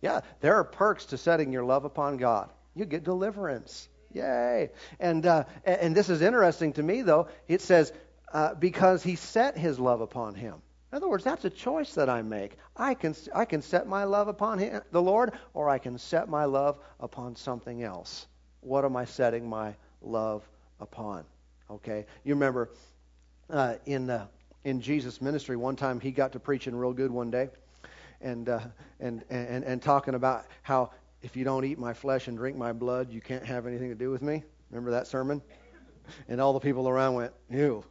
[0.00, 2.50] Yeah, there are perks to setting your love upon God.
[2.76, 3.88] You get deliverance.
[4.12, 4.70] Yay.
[5.00, 7.28] And uh, and this is interesting to me though.
[7.48, 7.92] It says
[8.32, 10.62] uh, because he set his love upon him.
[10.90, 12.56] In other words, that's a choice that I make.
[12.76, 16.30] I can, I can set my love upon him, the Lord, or I can set
[16.30, 18.26] my love upon something else.
[18.60, 20.48] What am I setting my love
[20.80, 21.24] upon?
[21.70, 22.70] Okay, you remember
[23.50, 24.26] uh, in uh,
[24.64, 27.50] in Jesus' ministry, one time he got to preaching real good one day,
[28.22, 28.60] and uh,
[28.98, 32.72] and and and talking about how if you don't eat my flesh and drink my
[32.72, 34.42] blood, you can't have anything to do with me.
[34.70, 35.42] Remember that sermon?
[36.28, 37.84] And all the people around went, "Ew,"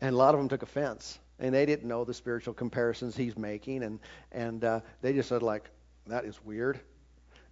[0.00, 3.36] and a lot of them took offense and they didn't know the spiritual comparisons he's
[3.36, 4.00] making, and
[4.32, 5.70] and uh, they just said like,
[6.06, 6.80] "That is weird,"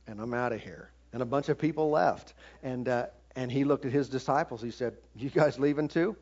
[0.07, 0.91] and I'm out of here.
[1.13, 4.63] And a bunch of people left, and uh, and he looked at his disciples.
[4.63, 6.17] He said, "You guys leaving too?"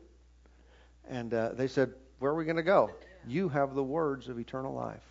[1.09, 2.91] And uh, they said, "Where are we going to go?
[3.27, 5.03] You have the words of eternal life."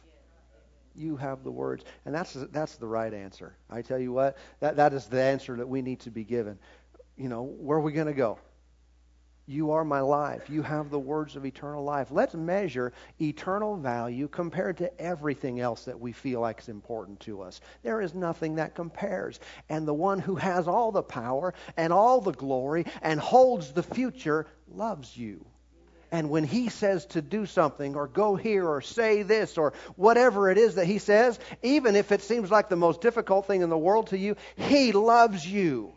[0.94, 3.56] You have the words, and that's that's the right answer.
[3.70, 6.58] I tell you what, that that is the answer that we need to be given.
[7.16, 8.38] You know, where are we going to go?
[9.52, 10.48] You are my life.
[10.48, 12.08] You have the words of eternal life.
[12.10, 17.42] Let's measure eternal value compared to everything else that we feel like is important to
[17.42, 17.60] us.
[17.82, 19.38] There is nothing that compares.
[19.68, 23.82] And the one who has all the power and all the glory and holds the
[23.82, 25.44] future loves you.
[26.10, 30.50] And when he says to do something or go here or say this or whatever
[30.50, 33.68] it is that he says, even if it seems like the most difficult thing in
[33.68, 35.92] the world to you, he loves you.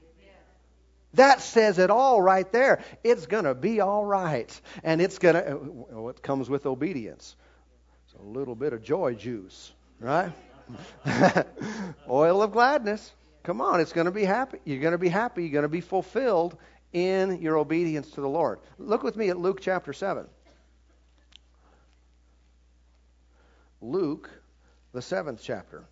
[1.16, 2.84] That says it all right there.
[3.04, 4.62] It's going to be all right.
[4.84, 5.56] And it's going to, uh,
[6.02, 7.36] what comes with obedience?
[8.06, 10.32] It's a little bit of joy juice, right?
[12.10, 13.12] Oil of gladness.
[13.44, 14.58] Come on, it's going to be happy.
[14.66, 15.44] You're going to be happy.
[15.44, 16.58] You're going to be fulfilled
[16.94, 18.60] in your obedience to the Lord.
[18.80, 20.26] Look with me at Luke chapter 7.
[23.82, 24.30] Luke,
[24.94, 25.86] the seventh chapter.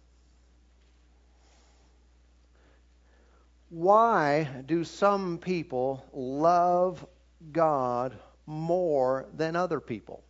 [3.73, 7.03] Why do some people love
[7.51, 10.23] God more than other people?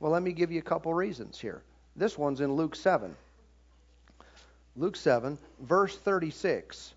[0.00, 1.62] Well, let me give you a couple reasons here.
[1.94, 3.14] This one's in Luke 7.
[4.74, 6.92] Luke 7, verse 36.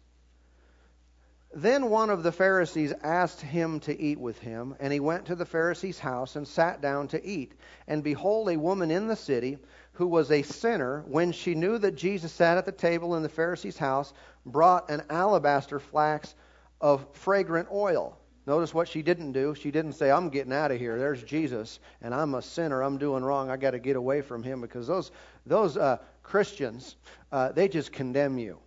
[1.54, 5.36] Then one of the Pharisees asked him to eat with him, and he went to
[5.36, 7.54] the Pharisee's house and sat down to eat.
[7.88, 9.60] And behold, a woman in the city
[9.96, 13.30] who was a sinner, when she knew that Jesus sat at the table in the
[13.30, 14.14] Pharisee's house,
[14.46, 16.36] brought an alabaster flask
[16.82, 18.18] of fragrant oil.
[18.46, 19.56] Notice what she didn't do.
[19.56, 21.00] She didn't say, I'm getting out of here.
[21.00, 22.84] There's Jesus, and I'm a sinner.
[22.84, 23.50] I'm doing wrong.
[23.50, 25.12] I got to get away from him because those,
[25.46, 26.96] those uh, Christians,
[27.32, 28.60] uh, they just condemn you.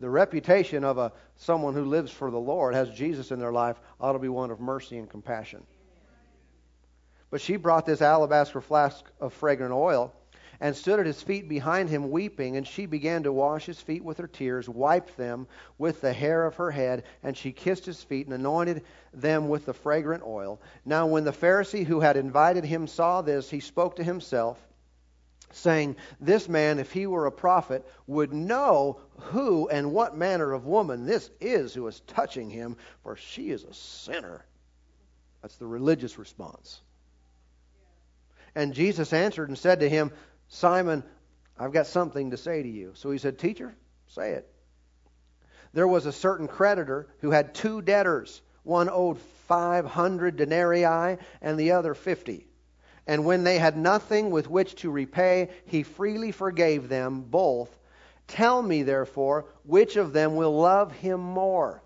[0.00, 3.76] The reputation of a, someone who lives for the Lord, has Jesus in their life,
[4.00, 5.64] ought to be one of mercy and compassion.
[7.34, 10.12] But she brought this alabaster flask of fragrant oil
[10.60, 12.56] and stood at his feet behind him weeping.
[12.56, 16.46] And she began to wash his feet with her tears, wiped them with the hair
[16.46, 20.60] of her head, and she kissed his feet and anointed them with the fragrant oil.
[20.84, 24.64] Now, when the Pharisee who had invited him saw this, he spoke to himself,
[25.50, 30.66] saying, This man, if he were a prophet, would know who and what manner of
[30.66, 34.44] woman this is who is touching him, for she is a sinner.
[35.42, 36.80] That's the religious response.
[38.54, 40.12] And Jesus answered and said to him,
[40.48, 41.02] Simon,
[41.58, 42.92] I've got something to say to you.
[42.94, 43.74] So he said, Teacher,
[44.06, 44.50] say it.
[45.72, 48.42] There was a certain creditor who had two debtors.
[48.62, 52.46] One owed 500 denarii and the other 50.
[53.06, 57.76] And when they had nothing with which to repay, he freely forgave them both.
[58.26, 61.82] Tell me, therefore, which of them will love him more?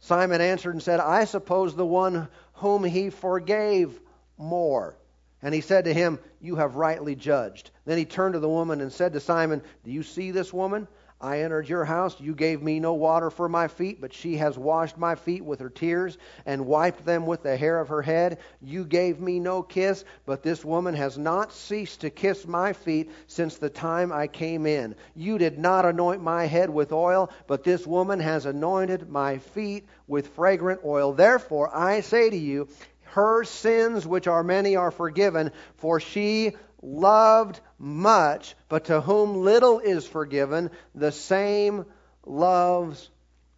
[0.00, 4.00] Simon answered and said, I suppose the one whom he forgave
[4.38, 4.96] more.
[5.42, 7.70] And he said to him, You have rightly judged.
[7.84, 10.88] Then he turned to the woman and said to Simon, Do you see this woman?
[11.18, 12.20] I entered your house.
[12.20, 15.60] You gave me no water for my feet, but she has washed my feet with
[15.60, 18.38] her tears and wiped them with the hair of her head.
[18.60, 23.10] You gave me no kiss, but this woman has not ceased to kiss my feet
[23.28, 24.94] since the time I came in.
[25.14, 29.86] You did not anoint my head with oil, but this woman has anointed my feet
[30.06, 31.14] with fragrant oil.
[31.14, 32.68] Therefore, I say to you,
[33.16, 36.52] her sins, which are many, are forgiven, for she
[36.82, 41.86] loved much, but to whom little is forgiven, the same
[42.26, 43.08] loves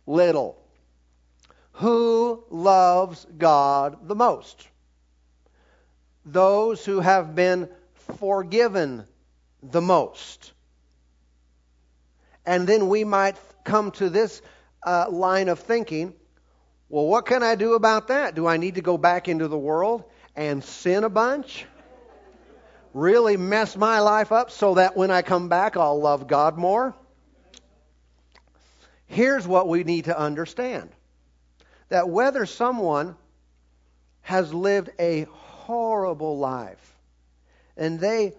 [0.06, 0.62] little.
[1.72, 4.64] Who loves God the most?
[6.24, 7.68] Those who have been
[8.20, 9.06] forgiven
[9.60, 10.52] the most.
[12.46, 14.40] And then we might come to this
[14.86, 16.14] uh, line of thinking
[16.88, 18.34] well, what can I do about that?
[18.34, 20.04] Do I need to go back into the world
[20.36, 21.66] and sin a bunch?
[22.94, 26.94] really mess my life up so that when I come back, I'll love God more?
[29.06, 30.90] Here's what we need to understand
[31.88, 33.16] that whether someone
[34.20, 36.98] has lived a horrible life
[37.78, 38.34] and they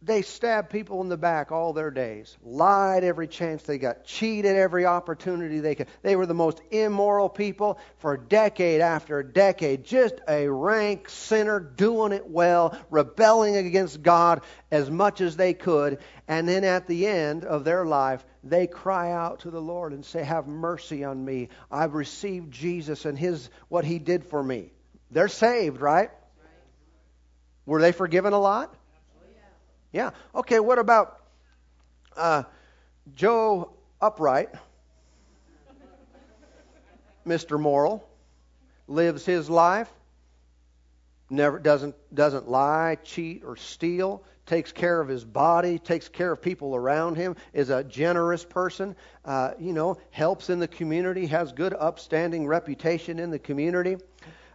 [0.00, 4.54] they stabbed people in the back all their days, lied every chance they got, cheated
[4.54, 5.88] every opportunity they could.
[6.02, 12.12] They were the most immoral people for decade after decade, just a rank sinner, doing
[12.12, 15.98] it well, rebelling against God as much as they could.
[16.28, 20.04] And then at the end of their life, they cry out to the Lord and
[20.04, 21.48] say, Have mercy on me.
[21.72, 24.70] I've received Jesus and his what he did for me.
[25.10, 26.10] They're saved, right?
[27.66, 28.74] Were they forgiven a lot?
[29.92, 30.10] Yeah.
[30.34, 31.20] Okay, what about
[32.16, 32.42] uh,
[33.14, 34.50] Joe Upright,
[37.26, 37.58] Mr.
[37.58, 38.06] Moral,
[38.86, 39.90] lives his life,
[41.30, 46.42] never doesn't doesn't lie, cheat, or steal, takes care of his body, takes care of
[46.42, 51.52] people around him, is a generous person, uh, you know, helps in the community, has
[51.52, 53.96] good upstanding reputation in the community,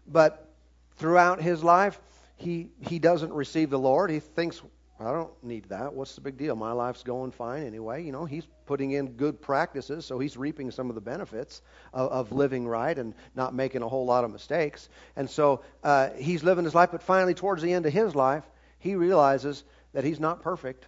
[0.08, 0.50] but
[0.98, 2.00] throughout his life,
[2.36, 4.12] he he doesn't receive the Lord.
[4.12, 4.62] He thinks
[5.03, 5.93] I don't need that.
[5.93, 6.55] What's the big deal?
[6.55, 8.03] My life's going fine anyway.
[8.03, 11.61] You know, he's putting in good practices, so he's reaping some of the benefits
[11.93, 14.87] of, of living right and not making a whole lot of mistakes.
[15.15, 18.43] And so uh, he's living his life, but finally, towards the end of his life,
[18.79, 19.63] he realizes
[19.93, 20.85] that he's not perfect.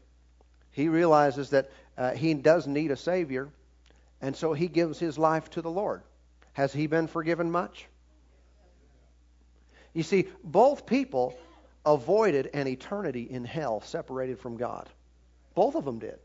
[0.71, 3.49] He realizes that uh, he does need a Savior,
[4.21, 6.03] and so he gives his life to the Lord.
[6.53, 7.87] Has he been forgiven much?
[9.93, 11.37] You see, both people
[11.85, 14.89] avoided an eternity in hell separated from God.
[15.53, 16.19] Both of them did.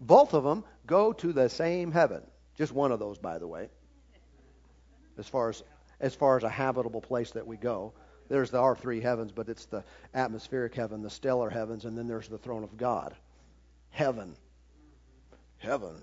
[0.00, 2.22] Both of them go to the same heaven.
[2.56, 3.68] Just one of those, by the way.
[5.18, 5.62] As far as
[6.00, 7.92] as far as a habitable place that we go,
[8.28, 9.84] there's the our three heavens, but it's the
[10.14, 13.14] atmospheric heaven, the stellar heavens, and then there's the throne of God.
[13.90, 14.34] Heaven.
[15.58, 15.94] Heaven.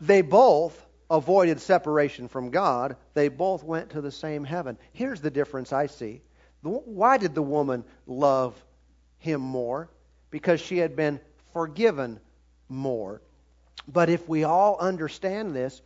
[0.00, 4.76] They both avoided separation from God, they both went to the same heaven.
[4.92, 6.20] Here's the difference I see.
[6.62, 8.62] Why did the woman love
[9.18, 9.88] him more?
[10.30, 11.20] Because she had been
[11.52, 12.20] forgiven
[12.68, 13.22] more.
[13.86, 15.80] But if we all understand this,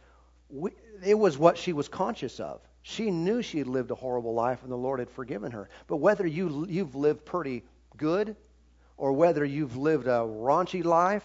[0.51, 0.73] we,
[1.05, 2.61] it was what she was conscious of.
[2.83, 5.69] She knew she had lived a horrible life and the Lord had forgiven her.
[5.87, 7.63] But whether you, you've lived pretty
[7.97, 8.35] good
[8.97, 11.23] or whether you've lived a raunchy life,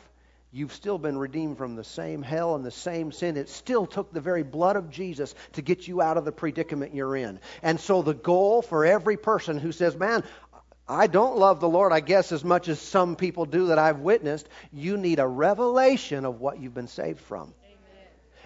[0.51, 3.37] you've still been redeemed from the same hell and the same sin.
[3.37, 6.93] It still took the very blood of Jesus to get you out of the predicament
[6.93, 7.39] you're in.
[7.61, 10.23] And so the goal for every person who says, man,
[10.87, 13.99] I don't love the Lord, I guess, as much as some people do that I've
[13.99, 17.53] witnessed, you need a revelation of what you've been saved from.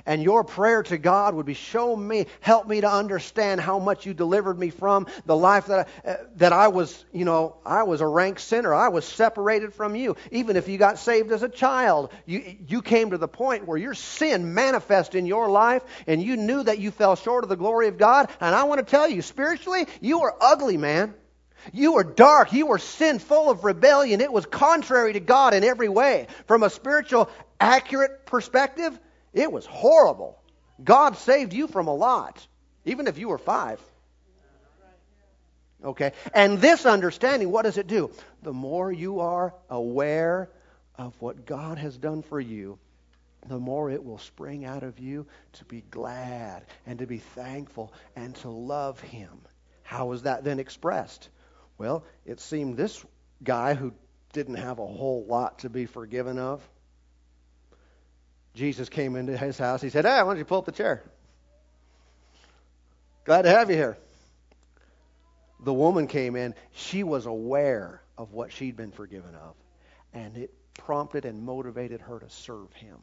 [0.06, 4.06] And your prayer to God would be, show me, help me to understand how much
[4.06, 7.84] you delivered me from the life that I, uh, that I was, you know, I
[7.84, 8.74] was a rank sinner.
[8.74, 10.16] I was separated from you.
[10.32, 13.78] Even if you got saved as a child, you, you came to the point where
[13.78, 17.56] your sin manifest in your life and you knew that you fell short of the
[17.56, 18.30] glory of God.
[18.40, 21.14] And I want to tell you, spiritually, you were ugly, man.
[21.74, 22.54] You were dark.
[22.54, 24.22] You were sin full of rebellion.
[24.22, 26.28] It was contrary to God in every way.
[26.48, 27.30] From a spiritual,
[27.60, 29.00] accurate perspective,
[29.34, 30.42] it was horrible.
[30.84, 32.46] God saved you from a lot,
[32.86, 33.80] even if you were five.
[35.84, 36.12] Okay?
[36.34, 38.12] And this understanding, what does it do?
[38.44, 40.50] The more you are aware
[40.96, 42.78] of what God has done for you,
[43.48, 47.92] the more it will spring out of you to be glad and to be thankful
[48.16, 49.42] and to love Him.
[49.82, 51.30] How was that then expressed?
[51.78, 53.04] Well, it seemed this
[53.44, 53.94] guy who
[54.34, 56.62] didn't have a whole lot to be forgiven of
[58.54, 59.82] Jesus came into his house.
[59.82, 61.04] He said, Hey, why don't you pull up the chair?
[63.24, 63.98] Glad to have you here.
[65.64, 66.56] The woman came in.
[66.72, 69.56] She was aware of what she'd been forgiven of,
[70.14, 72.98] and it prompted and motivated her to serve him.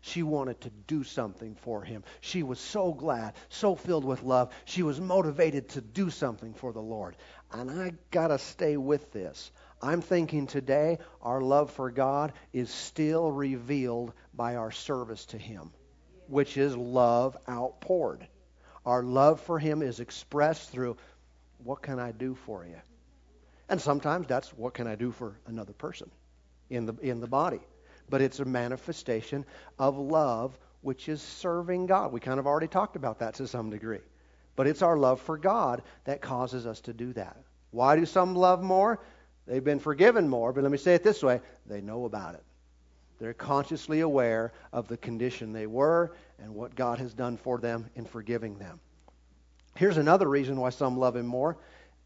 [0.00, 2.04] She wanted to do something for him.
[2.20, 4.52] She was so glad, so filled with love.
[4.64, 7.16] She was motivated to do something for the Lord.
[7.50, 9.50] And I got to stay with this.
[9.82, 15.70] I'm thinking today our love for God is still revealed by our service to Him,
[16.28, 18.26] which is love outpoured.
[18.84, 20.96] Our love for Him is expressed through
[21.64, 22.80] what can I do for you?
[23.68, 26.10] And sometimes that's what can I do for another person
[26.70, 27.60] in the, in the body
[28.08, 29.44] but it's a manifestation
[29.78, 32.12] of love, which is serving God.
[32.12, 34.00] We kind of already talked about that to some degree.
[34.54, 37.36] But it's our love for God that causes us to do that.
[37.70, 39.00] Why do some love more?
[39.46, 42.42] They've been forgiven more, but let me say it this way they know about it.
[43.18, 47.88] They're consciously aware of the condition they were and what God has done for them
[47.94, 48.80] in forgiving them.
[49.76, 51.56] Here's another reason why some love Him more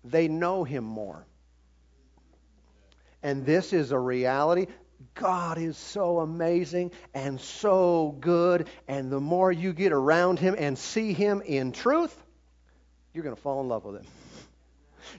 [0.04, 1.26] they know Him more.
[3.22, 4.66] And this is a reality.
[5.14, 8.68] God is so amazing and so good.
[8.88, 12.16] And the more you get around Him and see Him in truth,
[13.12, 14.06] you're going to fall in love with Him.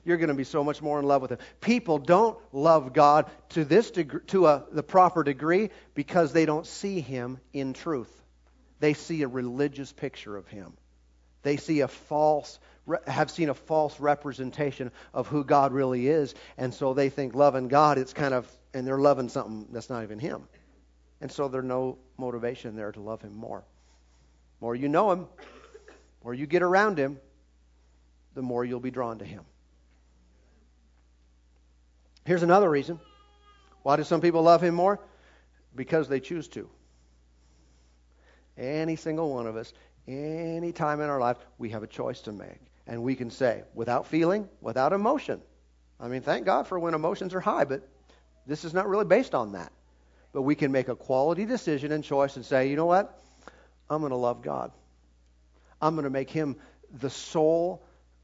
[0.03, 1.39] You're going to be so much more in love with Him.
[1.59, 7.01] People don't love God to this to a, the proper degree because they don't see
[7.01, 8.11] Him in truth.
[8.79, 10.73] They see a religious picture of Him.
[11.43, 12.59] They see a false,
[13.07, 17.67] have seen a false representation of who God really is, and so they think loving
[17.67, 20.47] God, it's kind of and they're loving something that's not even Him.
[21.19, 23.63] And so there's no motivation there to love Him more.
[24.59, 25.27] More you know Him,
[26.23, 27.19] more you get around Him,
[28.33, 29.43] the more you'll be drawn to Him.
[32.25, 32.99] Here's another reason.
[33.83, 34.99] Why do some people love Him more?
[35.75, 36.69] Because they choose to.
[38.57, 39.73] Any single one of us,
[40.07, 42.59] any time in our life, we have a choice to make.
[42.85, 45.41] And we can say, without feeling, without emotion.
[45.99, 47.87] I mean, thank God for when emotions are high, but
[48.45, 49.71] this is not really based on that.
[50.33, 53.19] But we can make a quality decision and choice and say, you know what?
[53.89, 54.71] I'm going to love God.
[55.81, 56.57] I'm going to make Him
[56.91, 57.83] the sole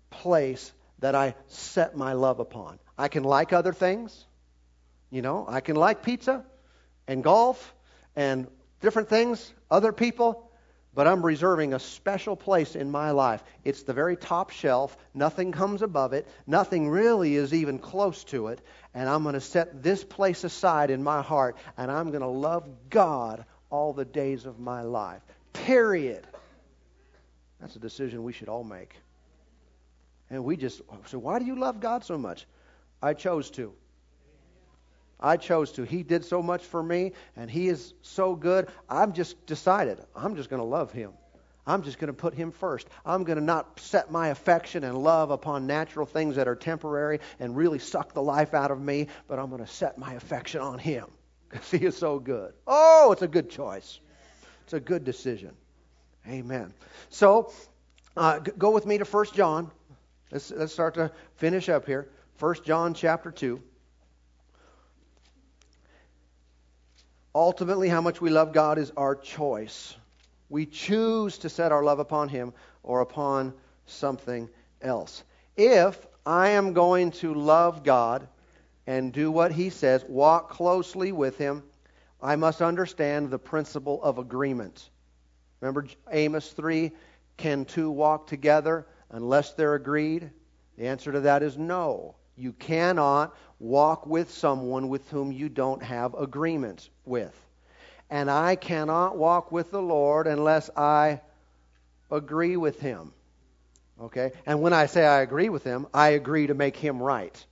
[0.10, 2.80] place that I set my love upon.
[2.98, 4.26] I can like other things.
[5.10, 6.44] You know, I can like pizza
[7.08, 7.74] and golf
[8.16, 8.48] and
[8.82, 10.48] different things, other people
[10.98, 13.44] but I'm reserving a special place in my life.
[13.64, 14.98] It's the very top shelf.
[15.14, 16.28] Nothing comes above it.
[16.48, 18.60] Nothing really is even close to it.
[18.96, 22.28] And I'm going to set this place aside in my heart, and I'm going to
[22.28, 25.22] love God all the days of my life.
[25.54, 26.26] Period.
[27.62, 28.96] That's a decision we should all make.
[30.30, 32.46] And we just, so why do you love God so much?
[33.02, 33.74] I chose to.
[35.20, 35.84] I chose to.
[35.84, 38.68] He did so much for me, and He is so good.
[38.90, 41.12] I've just decided I'm just going to love Him.
[41.66, 42.88] I'm just going to put Him first.
[43.06, 47.20] I'm going to not set my affection and love upon natural things that are temporary
[47.40, 50.62] and really suck the life out of me, but I'm going to set my affection
[50.62, 51.08] on Him
[51.50, 52.54] because He is so good.
[52.68, 54.00] Oh, it's a good choice.
[54.66, 55.52] It's a good decision.
[56.28, 56.74] Amen.
[57.10, 57.52] So,
[58.16, 59.72] uh, go with me to 1 John.
[60.32, 62.10] Let's, let's start to finish up here.
[62.40, 63.62] 1 John chapter 2.
[67.34, 69.96] Ultimately, how much we love God is our choice.
[70.50, 72.54] We choose to set our love upon Him
[72.84, 73.54] or upon
[73.86, 74.50] something
[74.82, 75.24] else.
[75.56, 78.28] If I am going to love God
[78.86, 81.64] and do what He says, walk closely with Him,
[82.22, 84.90] I must understand the principle of agreement.
[85.62, 86.92] Remember Amos 3
[87.38, 90.30] Can two walk together unless they're agreed?
[90.78, 92.16] The answer to that is no.
[92.36, 97.34] You cannot walk with someone with whom you don't have agreements with.
[98.10, 101.22] And I cannot walk with the Lord unless I
[102.12, 103.12] agree with him.
[104.00, 104.32] Okay?
[104.46, 107.46] And when I say I agree with him, I agree to make him right.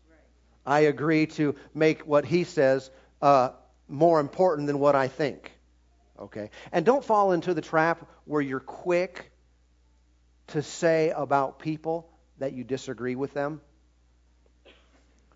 [0.66, 2.89] I agree to make what he says
[3.22, 3.49] uh,
[3.88, 5.51] more important than what I think.
[6.20, 6.51] Okay?
[6.72, 9.32] And don't fall into the trap where you're quick
[10.47, 13.61] to say about people that you disagree with them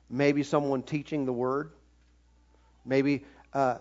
[0.10, 1.72] maybe someone teaching the word,
[2.86, 3.78] maybe uh,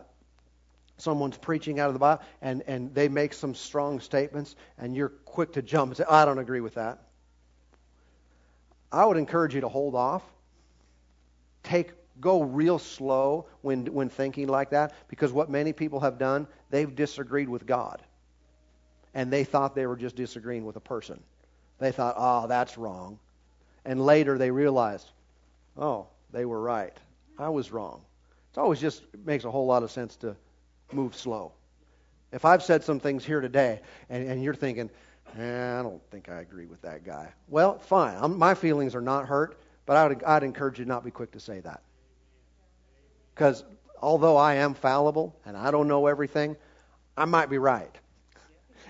[0.99, 5.09] someone's preaching out of the Bible and, and they make some strong statements and you're
[5.09, 7.03] quick to jump and say, I don't agree with that.
[8.93, 10.23] I would encourage you to hold off.
[11.63, 16.49] Take go real slow when when thinking like that because what many people have done,
[16.71, 18.03] they've disagreed with God.
[19.15, 21.21] And they thought they were just disagreeing with a person.
[21.79, 23.19] They thought, "Oh, that's wrong."
[23.85, 25.11] And later they realized,
[25.77, 26.97] "Oh, they were right.
[27.39, 28.03] I was wrong.
[28.53, 30.37] It always just makes a whole lot of sense to
[30.93, 31.53] move slow.
[32.33, 33.81] If I've said some things here today
[34.11, 34.91] and, and you're thinking,
[35.39, 37.33] eh, I don't think I agree with that guy.
[37.49, 38.17] Well, fine.
[38.21, 41.33] I'm, my feelings are not hurt, but I would, I'd encourage you not be quick
[41.33, 41.83] to say that.
[43.35, 43.65] Because
[44.03, 46.57] although I am fallible and I don't know everything,
[47.17, 47.95] I might be right.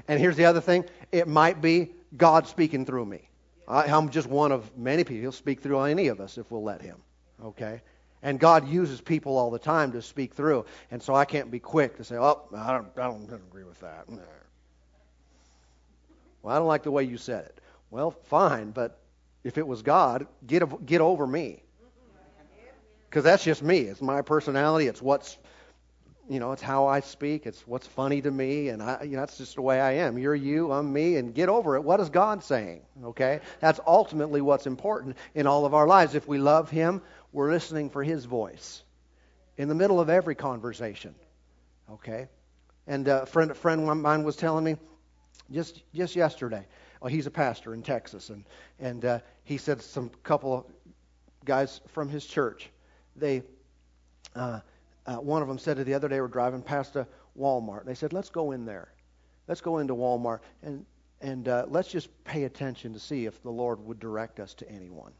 [0.08, 3.28] And here's the other thing it might be God speaking through me.
[3.68, 5.20] I, am just one of many people.
[5.20, 6.96] He'll speak through any of us if we'll let Him.
[7.44, 7.82] Okay?
[8.22, 10.64] And God uses people all the time to speak through.
[10.90, 13.42] And so I can't be quick to say, oh, I don't, I don't, I don't
[13.48, 14.06] agree with that.
[16.42, 17.60] Well, I don't like the way you said it.
[17.90, 18.98] Well, fine, but
[19.44, 21.62] if it was God, get, get over me.
[23.08, 23.80] Because that's just me.
[23.80, 24.86] It's my personality.
[24.86, 25.38] It's what's
[26.28, 27.46] you know, it's how I speak.
[27.46, 30.18] It's what's funny to me, and I, you know, that's just the way I am.
[30.18, 31.82] You're you, I'm me, and get over it.
[31.82, 32.82] What is God saying?
[33.02, 36.14] Okay, that's ultimately what's important in all of our lives.
[36.14, 37.00] If we love Him,
[37.32, 38.82] we're listening for His voice
[39.56, 41.14] in the middle of every conversation.
[41.90, 42.28] Okay,
[42.86, 44.76] and a friend, a friend of mine was telling me
[45.50, 46.66] just just yesterday.
[47.00, 48.44] Well, he's a pastor in Texas, and
[48.78, 50.64] and uh, he said some couple of
[51.46, 52.68] guys from his church,
[53.16, 53.42] they.
[54.36, 54.60] Uh,
[55.08, 57.06] uh, one of them said to the other day, we're driving past a
[57.38, 57.86] Walmart.
[57.86, 58.88] They said, let's go in there.
[59.46, 60.84] Let's go into Walmart and,
[61.22, 64.70] and uh, let's just pay attention to see if the Lord would direct us to
[64.70, 65.12] anyone.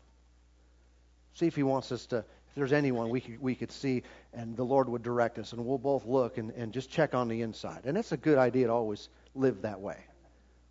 [1.33, 4.03] See if He wants us to, if there's anyone we could, we could see
[4.35, 5.55] and the Lord would direct us.
[5.55, 7.81] And we'll both look and, and just check on the inside.
[7.85, 9.97] And that's a good idea to always live that way.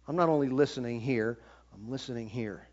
[0.07, 1.39] I'm not only listening here,
[1.74, 2.68] I'm listening here.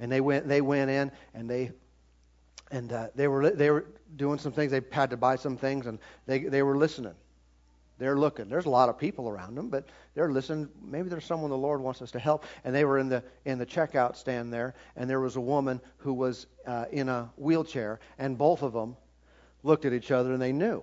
[0.00, 1.70] And they went, they went in and they
[2.72, 4.72] and uh, they were they were doing some things.
[4.72, 7.14] They had to buy some things, and they they were listening.
[7.98, 8.48] They're looking.
[8.48, 10.68] There's a lot of people around them, but they're listening.
[10.82, 12.44] Maybe there's someone the Lord wants us to help.
[12.64, 15.80] And they were in the in the checkout stand there, and there was a woman
[15.98, 18.96] who was uh, in a wheelchair, and both of them
[19.62, 20.82] looked at each other, and they knew.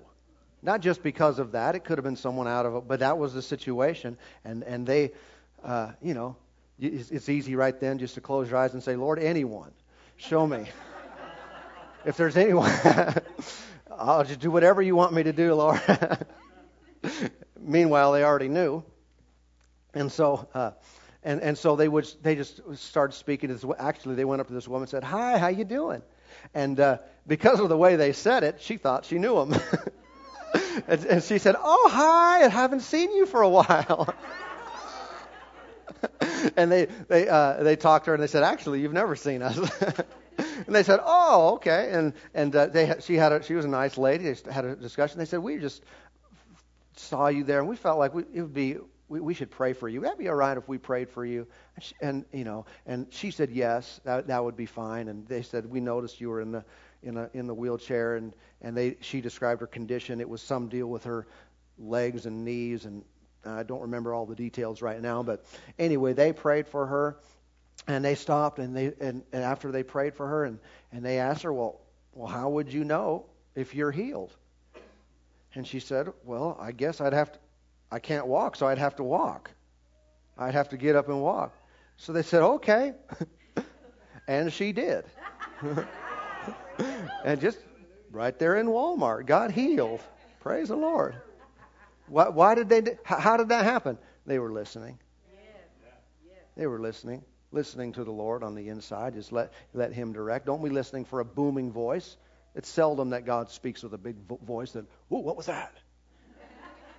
[0.61, 3.17] Not just because of that, it could have been someone out of it, but that
[3.17, 5.11] was the situation, and and they,
[5.63, 6.37] uh, you know,
[6.79, 9.71] it's, it's easy right then just to close your eyes and say, Lord, anyone,
[10.15, 10.67] show me
[12.05, 12.71] if there's anyone,
[13.97, 15.81] I'll just do whatever you want me to do, Lord.
[17.59, 18.83] Meanwhile, they already knew,
[19.93, 20.71] and so uh,
[21.23, 23.65] and and so they would they just started speaking this.
[23.77, 26.01] Actually, they went up to this woman and said, "Hi, how you doing?"
[26.53, 26.97] And uh,
[27.27, 29.53] because of the way they said it, she thought she knew him.
[30.87, 32.45] and, and she said, "Oh, hi!
[32.45, 34.13] I haven't seen you for a while."
[36.55, 39.41] and they they uh, they talked to her and they said, "Actually, you've never seen
[39.41, 39.59] us."
[40.65, 43.69] And they said, "Oh, okay." And and uh, they she had a, she was a
[43.69, 44.31] nice lady.
[44.31, 45.19] They had a discussion.
[45.19, 45.83] They said, "We just
[46.95, 49.73] saw you there, and we felt like we, it would be we, we should pray
[49.73, 50.01] for you.
[50.01, 52.65] That'd that be all right if we prayed for you?" And, she, and you know,
[52.85, 56.29] and she said, "Yes, that that would be fine." And they said, "We noticed you
[56.29, 56.65] were in the
[57.03, 60.21] in a in the wheelchair," and and they she described her condition.
[60.21, 61.27] It was some deal with her
[61.77, 63.03] legs and knees and
[63.45, 65.45] I don't remember all the details right now, but
[65.77, 67.17] anyway, they prayed for her,
[67.87, 70.59] and they stopped and they and, and after they prayed for her and,
[70.91, 71.79] and they asked her, Well
[72.13, 73.25] well how would you know
[73.55, 74.31] if you're healed?
[75.55, 77.39] And she said, Well, I guess I'd have to
[77.91, 79.51] I can't walk, so I'd have to walk.
[80.37, 81.53] I'd have to get up and walk.
[81.97, 82.93] So they said, Okay.
[84.27, 85.05] and she did.
[87.23, 87.57] and just
[88.11, 90.01] right there in Walmart, got healed.
[90.39, 91.15] Praise the Lord.
[92.07, 92.97] Why, why did they?
[93.03, 93.97] How did that happen?
[94.25, 94.99] They were listening.
[96.55, 99.13] They were listening listening to the Lord on the inside.
[99.13, 100.45] Just let, let Him direct.
[100.45, 102.17] Don't be listening for a booming voice.
[102.55, 105.73] It's seldom that God speaks with a big vo- voice that, ooh, what was that?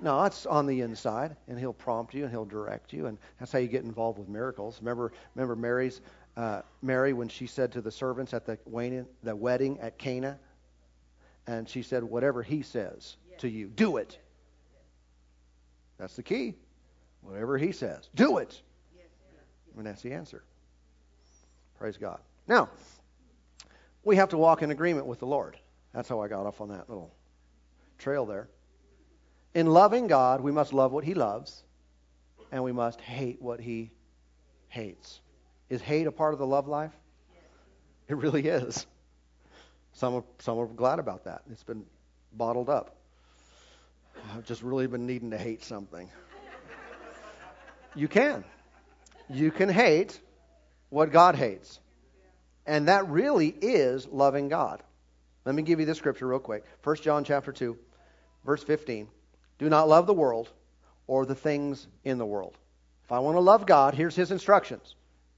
[0.03, 3.53] No, it's on the inside, and He'll prompt you and He'll direct you, and that's
[3.53, 4.79] how you get involved with miracles.
[4.81, 6.01] Remember, remember Mary's
[6.37, 8.59] uh, Mary when she said to the servants at the
[9.23, 10.39] the wedding at Cana,
[11.47, 14.19] and she said, "Whatever He says to you, do it."
[15.99, 16.55] That's the key.
[17.21, 18.63] Whatever He says, do it.
[19.77, 20.43] And that's the answer.
[21.79, 22.21] Praise God.
[22.47, 22.69] Now,
[24.05, 25.57] we have to walk in agreement with the Lord.
[25.95, 27.13] That's how I got off on that little
[27.99, 28.49] trail there.
[29.55, 31.63] In loving God, we must love what He loves,
[32.53, 33.91] and we must hate what He
[34.69, 35.21] hates.
[35.69, 36.93] Is hate a part of the love life?
[38.09, 38.87] It really is.
[39.95, 41.43] Some are, some are glad about that.
[41.51, 41.85] It's been
[42.33, 42.97] bottled up.
[44.35, 46.09] I've just really been needing to hate something.
[47.95, 48.45] You can
[49.31, 50.19] you can hate
[50.89, 51.79] what God hates.
[52.67, 54.83] And that really is loving God.
[55.45, 56.65] Let me give you this scripture real quick.
[56.83, 57.77] 1 John chapter 2,
[58.45, 59.09] verse 15.
[59.59, 60.51] Do not love the world
[61.07, 62.57] or the things in the world.
[63.05, 64.95] If I want to love God, here's his instructions.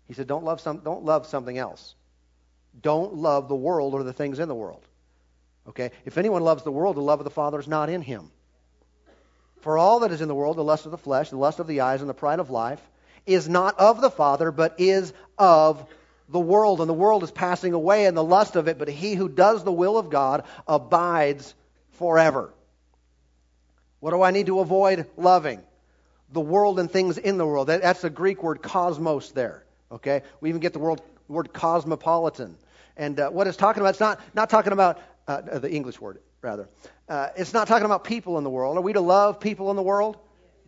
[0.09, 1.95] He said, don't love, some, don't love something else.
[2.81, 4.85] Don't love the world or the things in the world.
[5.69, 5.91] Okay?
[6.05, 8.31] If anyone loves the world, the love of the Father is not in him.
[9.61, 11.67] For all that is in the world, the lust of the flesh, the lust of
[11.69, 12.81] the eyes, and the pride of life,
[13.27, 15.87] is not of the Father, but is of
[16.29, 16.81] the world.
[16.81, 19.65] And the world is passing away and the lust of it, but he who does
[19.65, 21.55] the will of God abides
[21.93, 22.53] forever.
[24.01, 25.63] What do I need to avoid loving?
[26.33, 27.69] The world and things in the world.
[27.69, 29.65] That's the Greek word cosmos there.
[29.93, 30.23] Okay?
[30.41, 32.57] We even get the word, word cosmopolitan.
[32.97, 36.19] And uh, what it's talking about, it's not, not talking about uh, the English word,
[36.41, 36.69] rather.
[37.09, 38.77] Uh, it's not talking about people in the world.
[38.77, 40.17] Are we to love people in the world?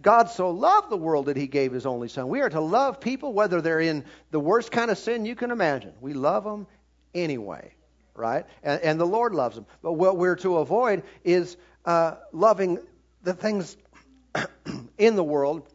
[0.04, 2.28] God so loved the world that he gave his only son.
[2.28, 5.50] We are to love people whether they're in the worst kind of sin you can
[5.50, 5.94] imagine.
[5.98, 6.66] We love them
[7.14, 7.72] anyway,
[8.14, 8.44] right?
[8.62, 9.64] And, and the Lord loves them.
[9.82, 12.80] But what we're to avoid is uh, loving
[13.22, 13.78] the things
[14.98, 15.66] in the world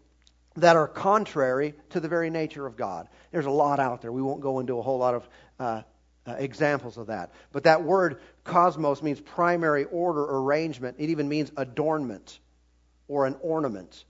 [0.58, 3.08] that are contrary to the very nature of God.
[3.32, 4.12] There's a lot out there.
[4.12, 5.82] We won't go into a whole lot of uh,
[6.28, 7.32] uh, examples of that.
[7.52, 10.98] But that word cosmos means primary order, arrangement.
[11.00, 12.38] It even means adornment
[13.08, 14.06] or an ornament.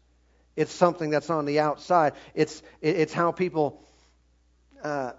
[0.60, 2.16] It's something that's on the outside.
[2.34, 3.82] It's, it's how people,
[4.84, 5.14] uh,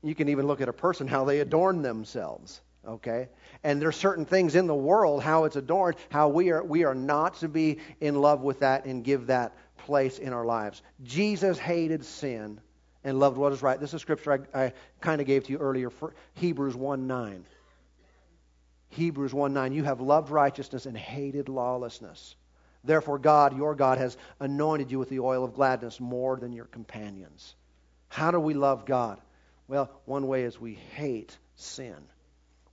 [0.00, 2.60] you can even look at a person, how they adorn themselves.
[2.86, 3.30] Okay?
[3.64, 6.94] And there's certain things in the world, how it's adorned, how we are, we are
[6.94, 10.82] not to be in love with that and give that place in our lives.
[11.02, 12.60] Jesus hated sin
[13.02, 13.80] and loved what is right.
[13.80, 15.90] This is scripture I, I kind of gave to you earlier,
[16.34, 17.44] Hebrews 1 9.
[18.90, 19.72] Hebrews 1 9.
[19.72, 22.36] You have loved righteousness and hated lawlessness.
[22.84, 26.64] Therefore, God, your God, has anointed you with the oil of gladness more than your
[26.64, 27.54] companions.
[28.08, 29.20] How do we love God?
[29.68, 31.96] Well, one way is we hate sin.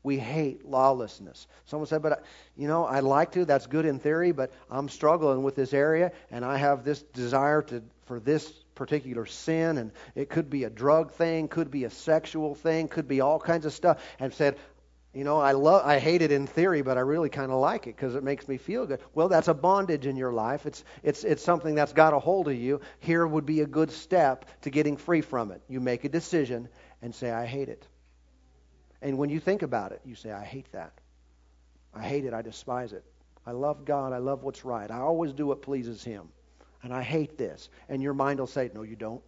[0.03, 1.47] We hate lawlessness.
[1.65, 2.23] Someone said, but,
[2.55, 3.43] you know, I'd like to.
[3.43, 7.61] That's good in theory, but I'm struggling with this area, and I have this desire
[7.63, 11.89] to, for this particular sin, and it could be a drug thing, could be a
[11.89, 14.57] sexual thing, could be all kinds of stuff, and said,
[15.17, 17.87] you know, I love, I hate it in theory, but I really kind of like
[17.87, 18.99] it because it makes me feel good.
[19.15, 20.67] Well, that's a bondage in your life.
[20.67, 22.81] It's, it's, it's something that's got a hold of you.
[22.99, 25.63] Here would be a good step to getting free from it.
[25.67, 26.69] You make a decision
[27.01, 27.87] and say, I hate it.
[29.01, 30.93] And when you think about it, you say, I hate that.
[31.95, 32.33] I hate it.
[32.35, 33.03] I despise it.
[33.43, 34.13] I love God.
[34.13, 34.91] I love what's right.
[34.91, 36.29] I always do what pleases Him
[36.83, 37.69] and I hate this.
[37.89, 39.23] And your mind will say, no, you don't.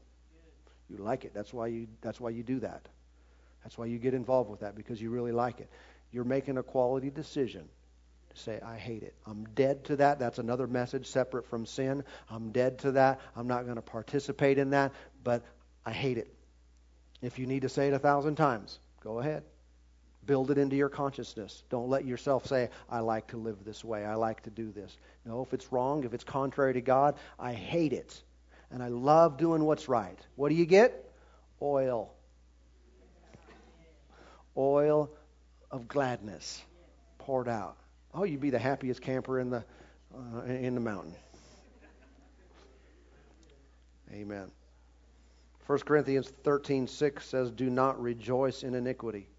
[0.87, 1.33] You like it.
[1.33, 2.87] That's why you, that's why you do that.
[3.63, 5.69] That's why you get involved with that, because you really like it.
[6.11, 7.67] You're making a quality decision
[8.29, 9.15] to say, I hate it.
[9.25, 10.19] I'm dead to that.
[10.19, 12.03] That's another message separate from sin.
[12.29, 13.19] I'm dead to that.
[13.35, 14.93] I'm not going to participate in that,
[15.23, 15.43] but
[15.85, 16.33] I hate it.
[17.21, 19.43] If you need to say it a thousand times, go ahead.
[20.25, 21.63] Build it into your consciousness.
[21.69, 24.05] Don't let yourself say, I like to live this way.
[24.05, 24.95] I like to do this.
[25.25, 28.21] No, if it's wrong, if it's contrary to God, I hate it.
[28.71, 30.19] And I love doing what's right.
[30.35, 31.11] What do you get?
[31.61, 32.13] Oil.
[34.59, 35.09] Oil
[35.71, 36.61] of gladness
[37.17, 37.77] poured out.
[38.13, 39.63] Oh, you'd be the happiest camper in the,
[40.13, 41.15] uh, in the mountain.
[44.11, 44.51] Amen.
[45.65, 49.29] 1 Corinthians 13:6 says, "Do not rejoice in iniquity."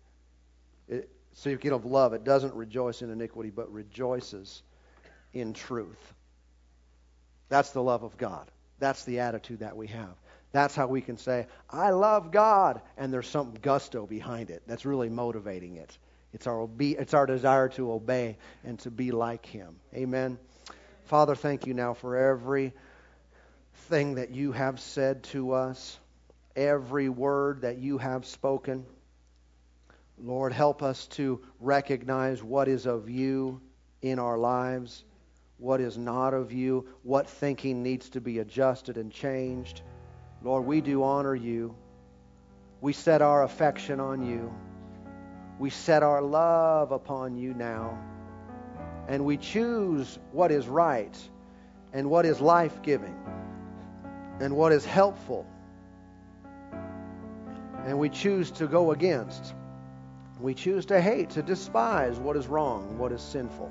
[0.88, 4.62] It, speaking of love, it doesn't rejoice in iniquity, but rejoices
[5.32, 6.14] in truth.
[7.48, 8.50] That's the love of God.
[8.78, 10.16] That's the attitude that we have.
[10.52, 14.84] That's how we can say, I love God, and there's some gusto behind it that's
[14.84, 15.96] really motivating it.
[16.32, 19.76] It's our, it's our desire to obey and to be like Him.
[19.94, 20.38] Amen.
[21.04, 22.72] Father, thank you now for every
[23.88, 25.98] thing that you have said to us,
[26.54, 28.86] every word that you have spoken.
[30.18, 33.60] Lord, help us to recognize what is of you
[34.02, 35.04] in our lives,
[35.58, 39.82] what is not of you, what thinking needs to be adjusted and changed.
[40.42, 41.74] Lord, we do honor you.
[42.80, 44.52] We set our affection on you.
[45.58, 47.98] We set our love upon you now.
[49.08, 51.16] And we choose what is right
[51.92, 53.14] and what is life giving
[54.40, 55.46] and what is helpful.
[57.84, 59.54] And we choose to go against
[60.40, 63.70] we choose to hate, to despise what is wrong, what is sinful.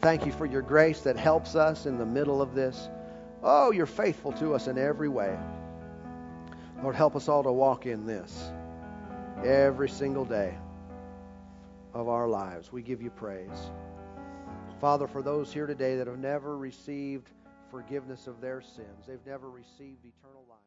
[0.00, 2.88] Thank you for your grace that helps us in the middle of this.
[3.48, 5.38] Oh, you're faithful to us in every way.
[6.82, 8.50] Lord, help us all to walk in this
[9.44, 10.52] every single day
[11.94, 12.72] of our lives.
[12.72, 13.70] We give you praise.
[14.80, 17.30] Father, for those here today that have never received
[17.70, 20.65] forgiveness of their sins, they've never received eternal life.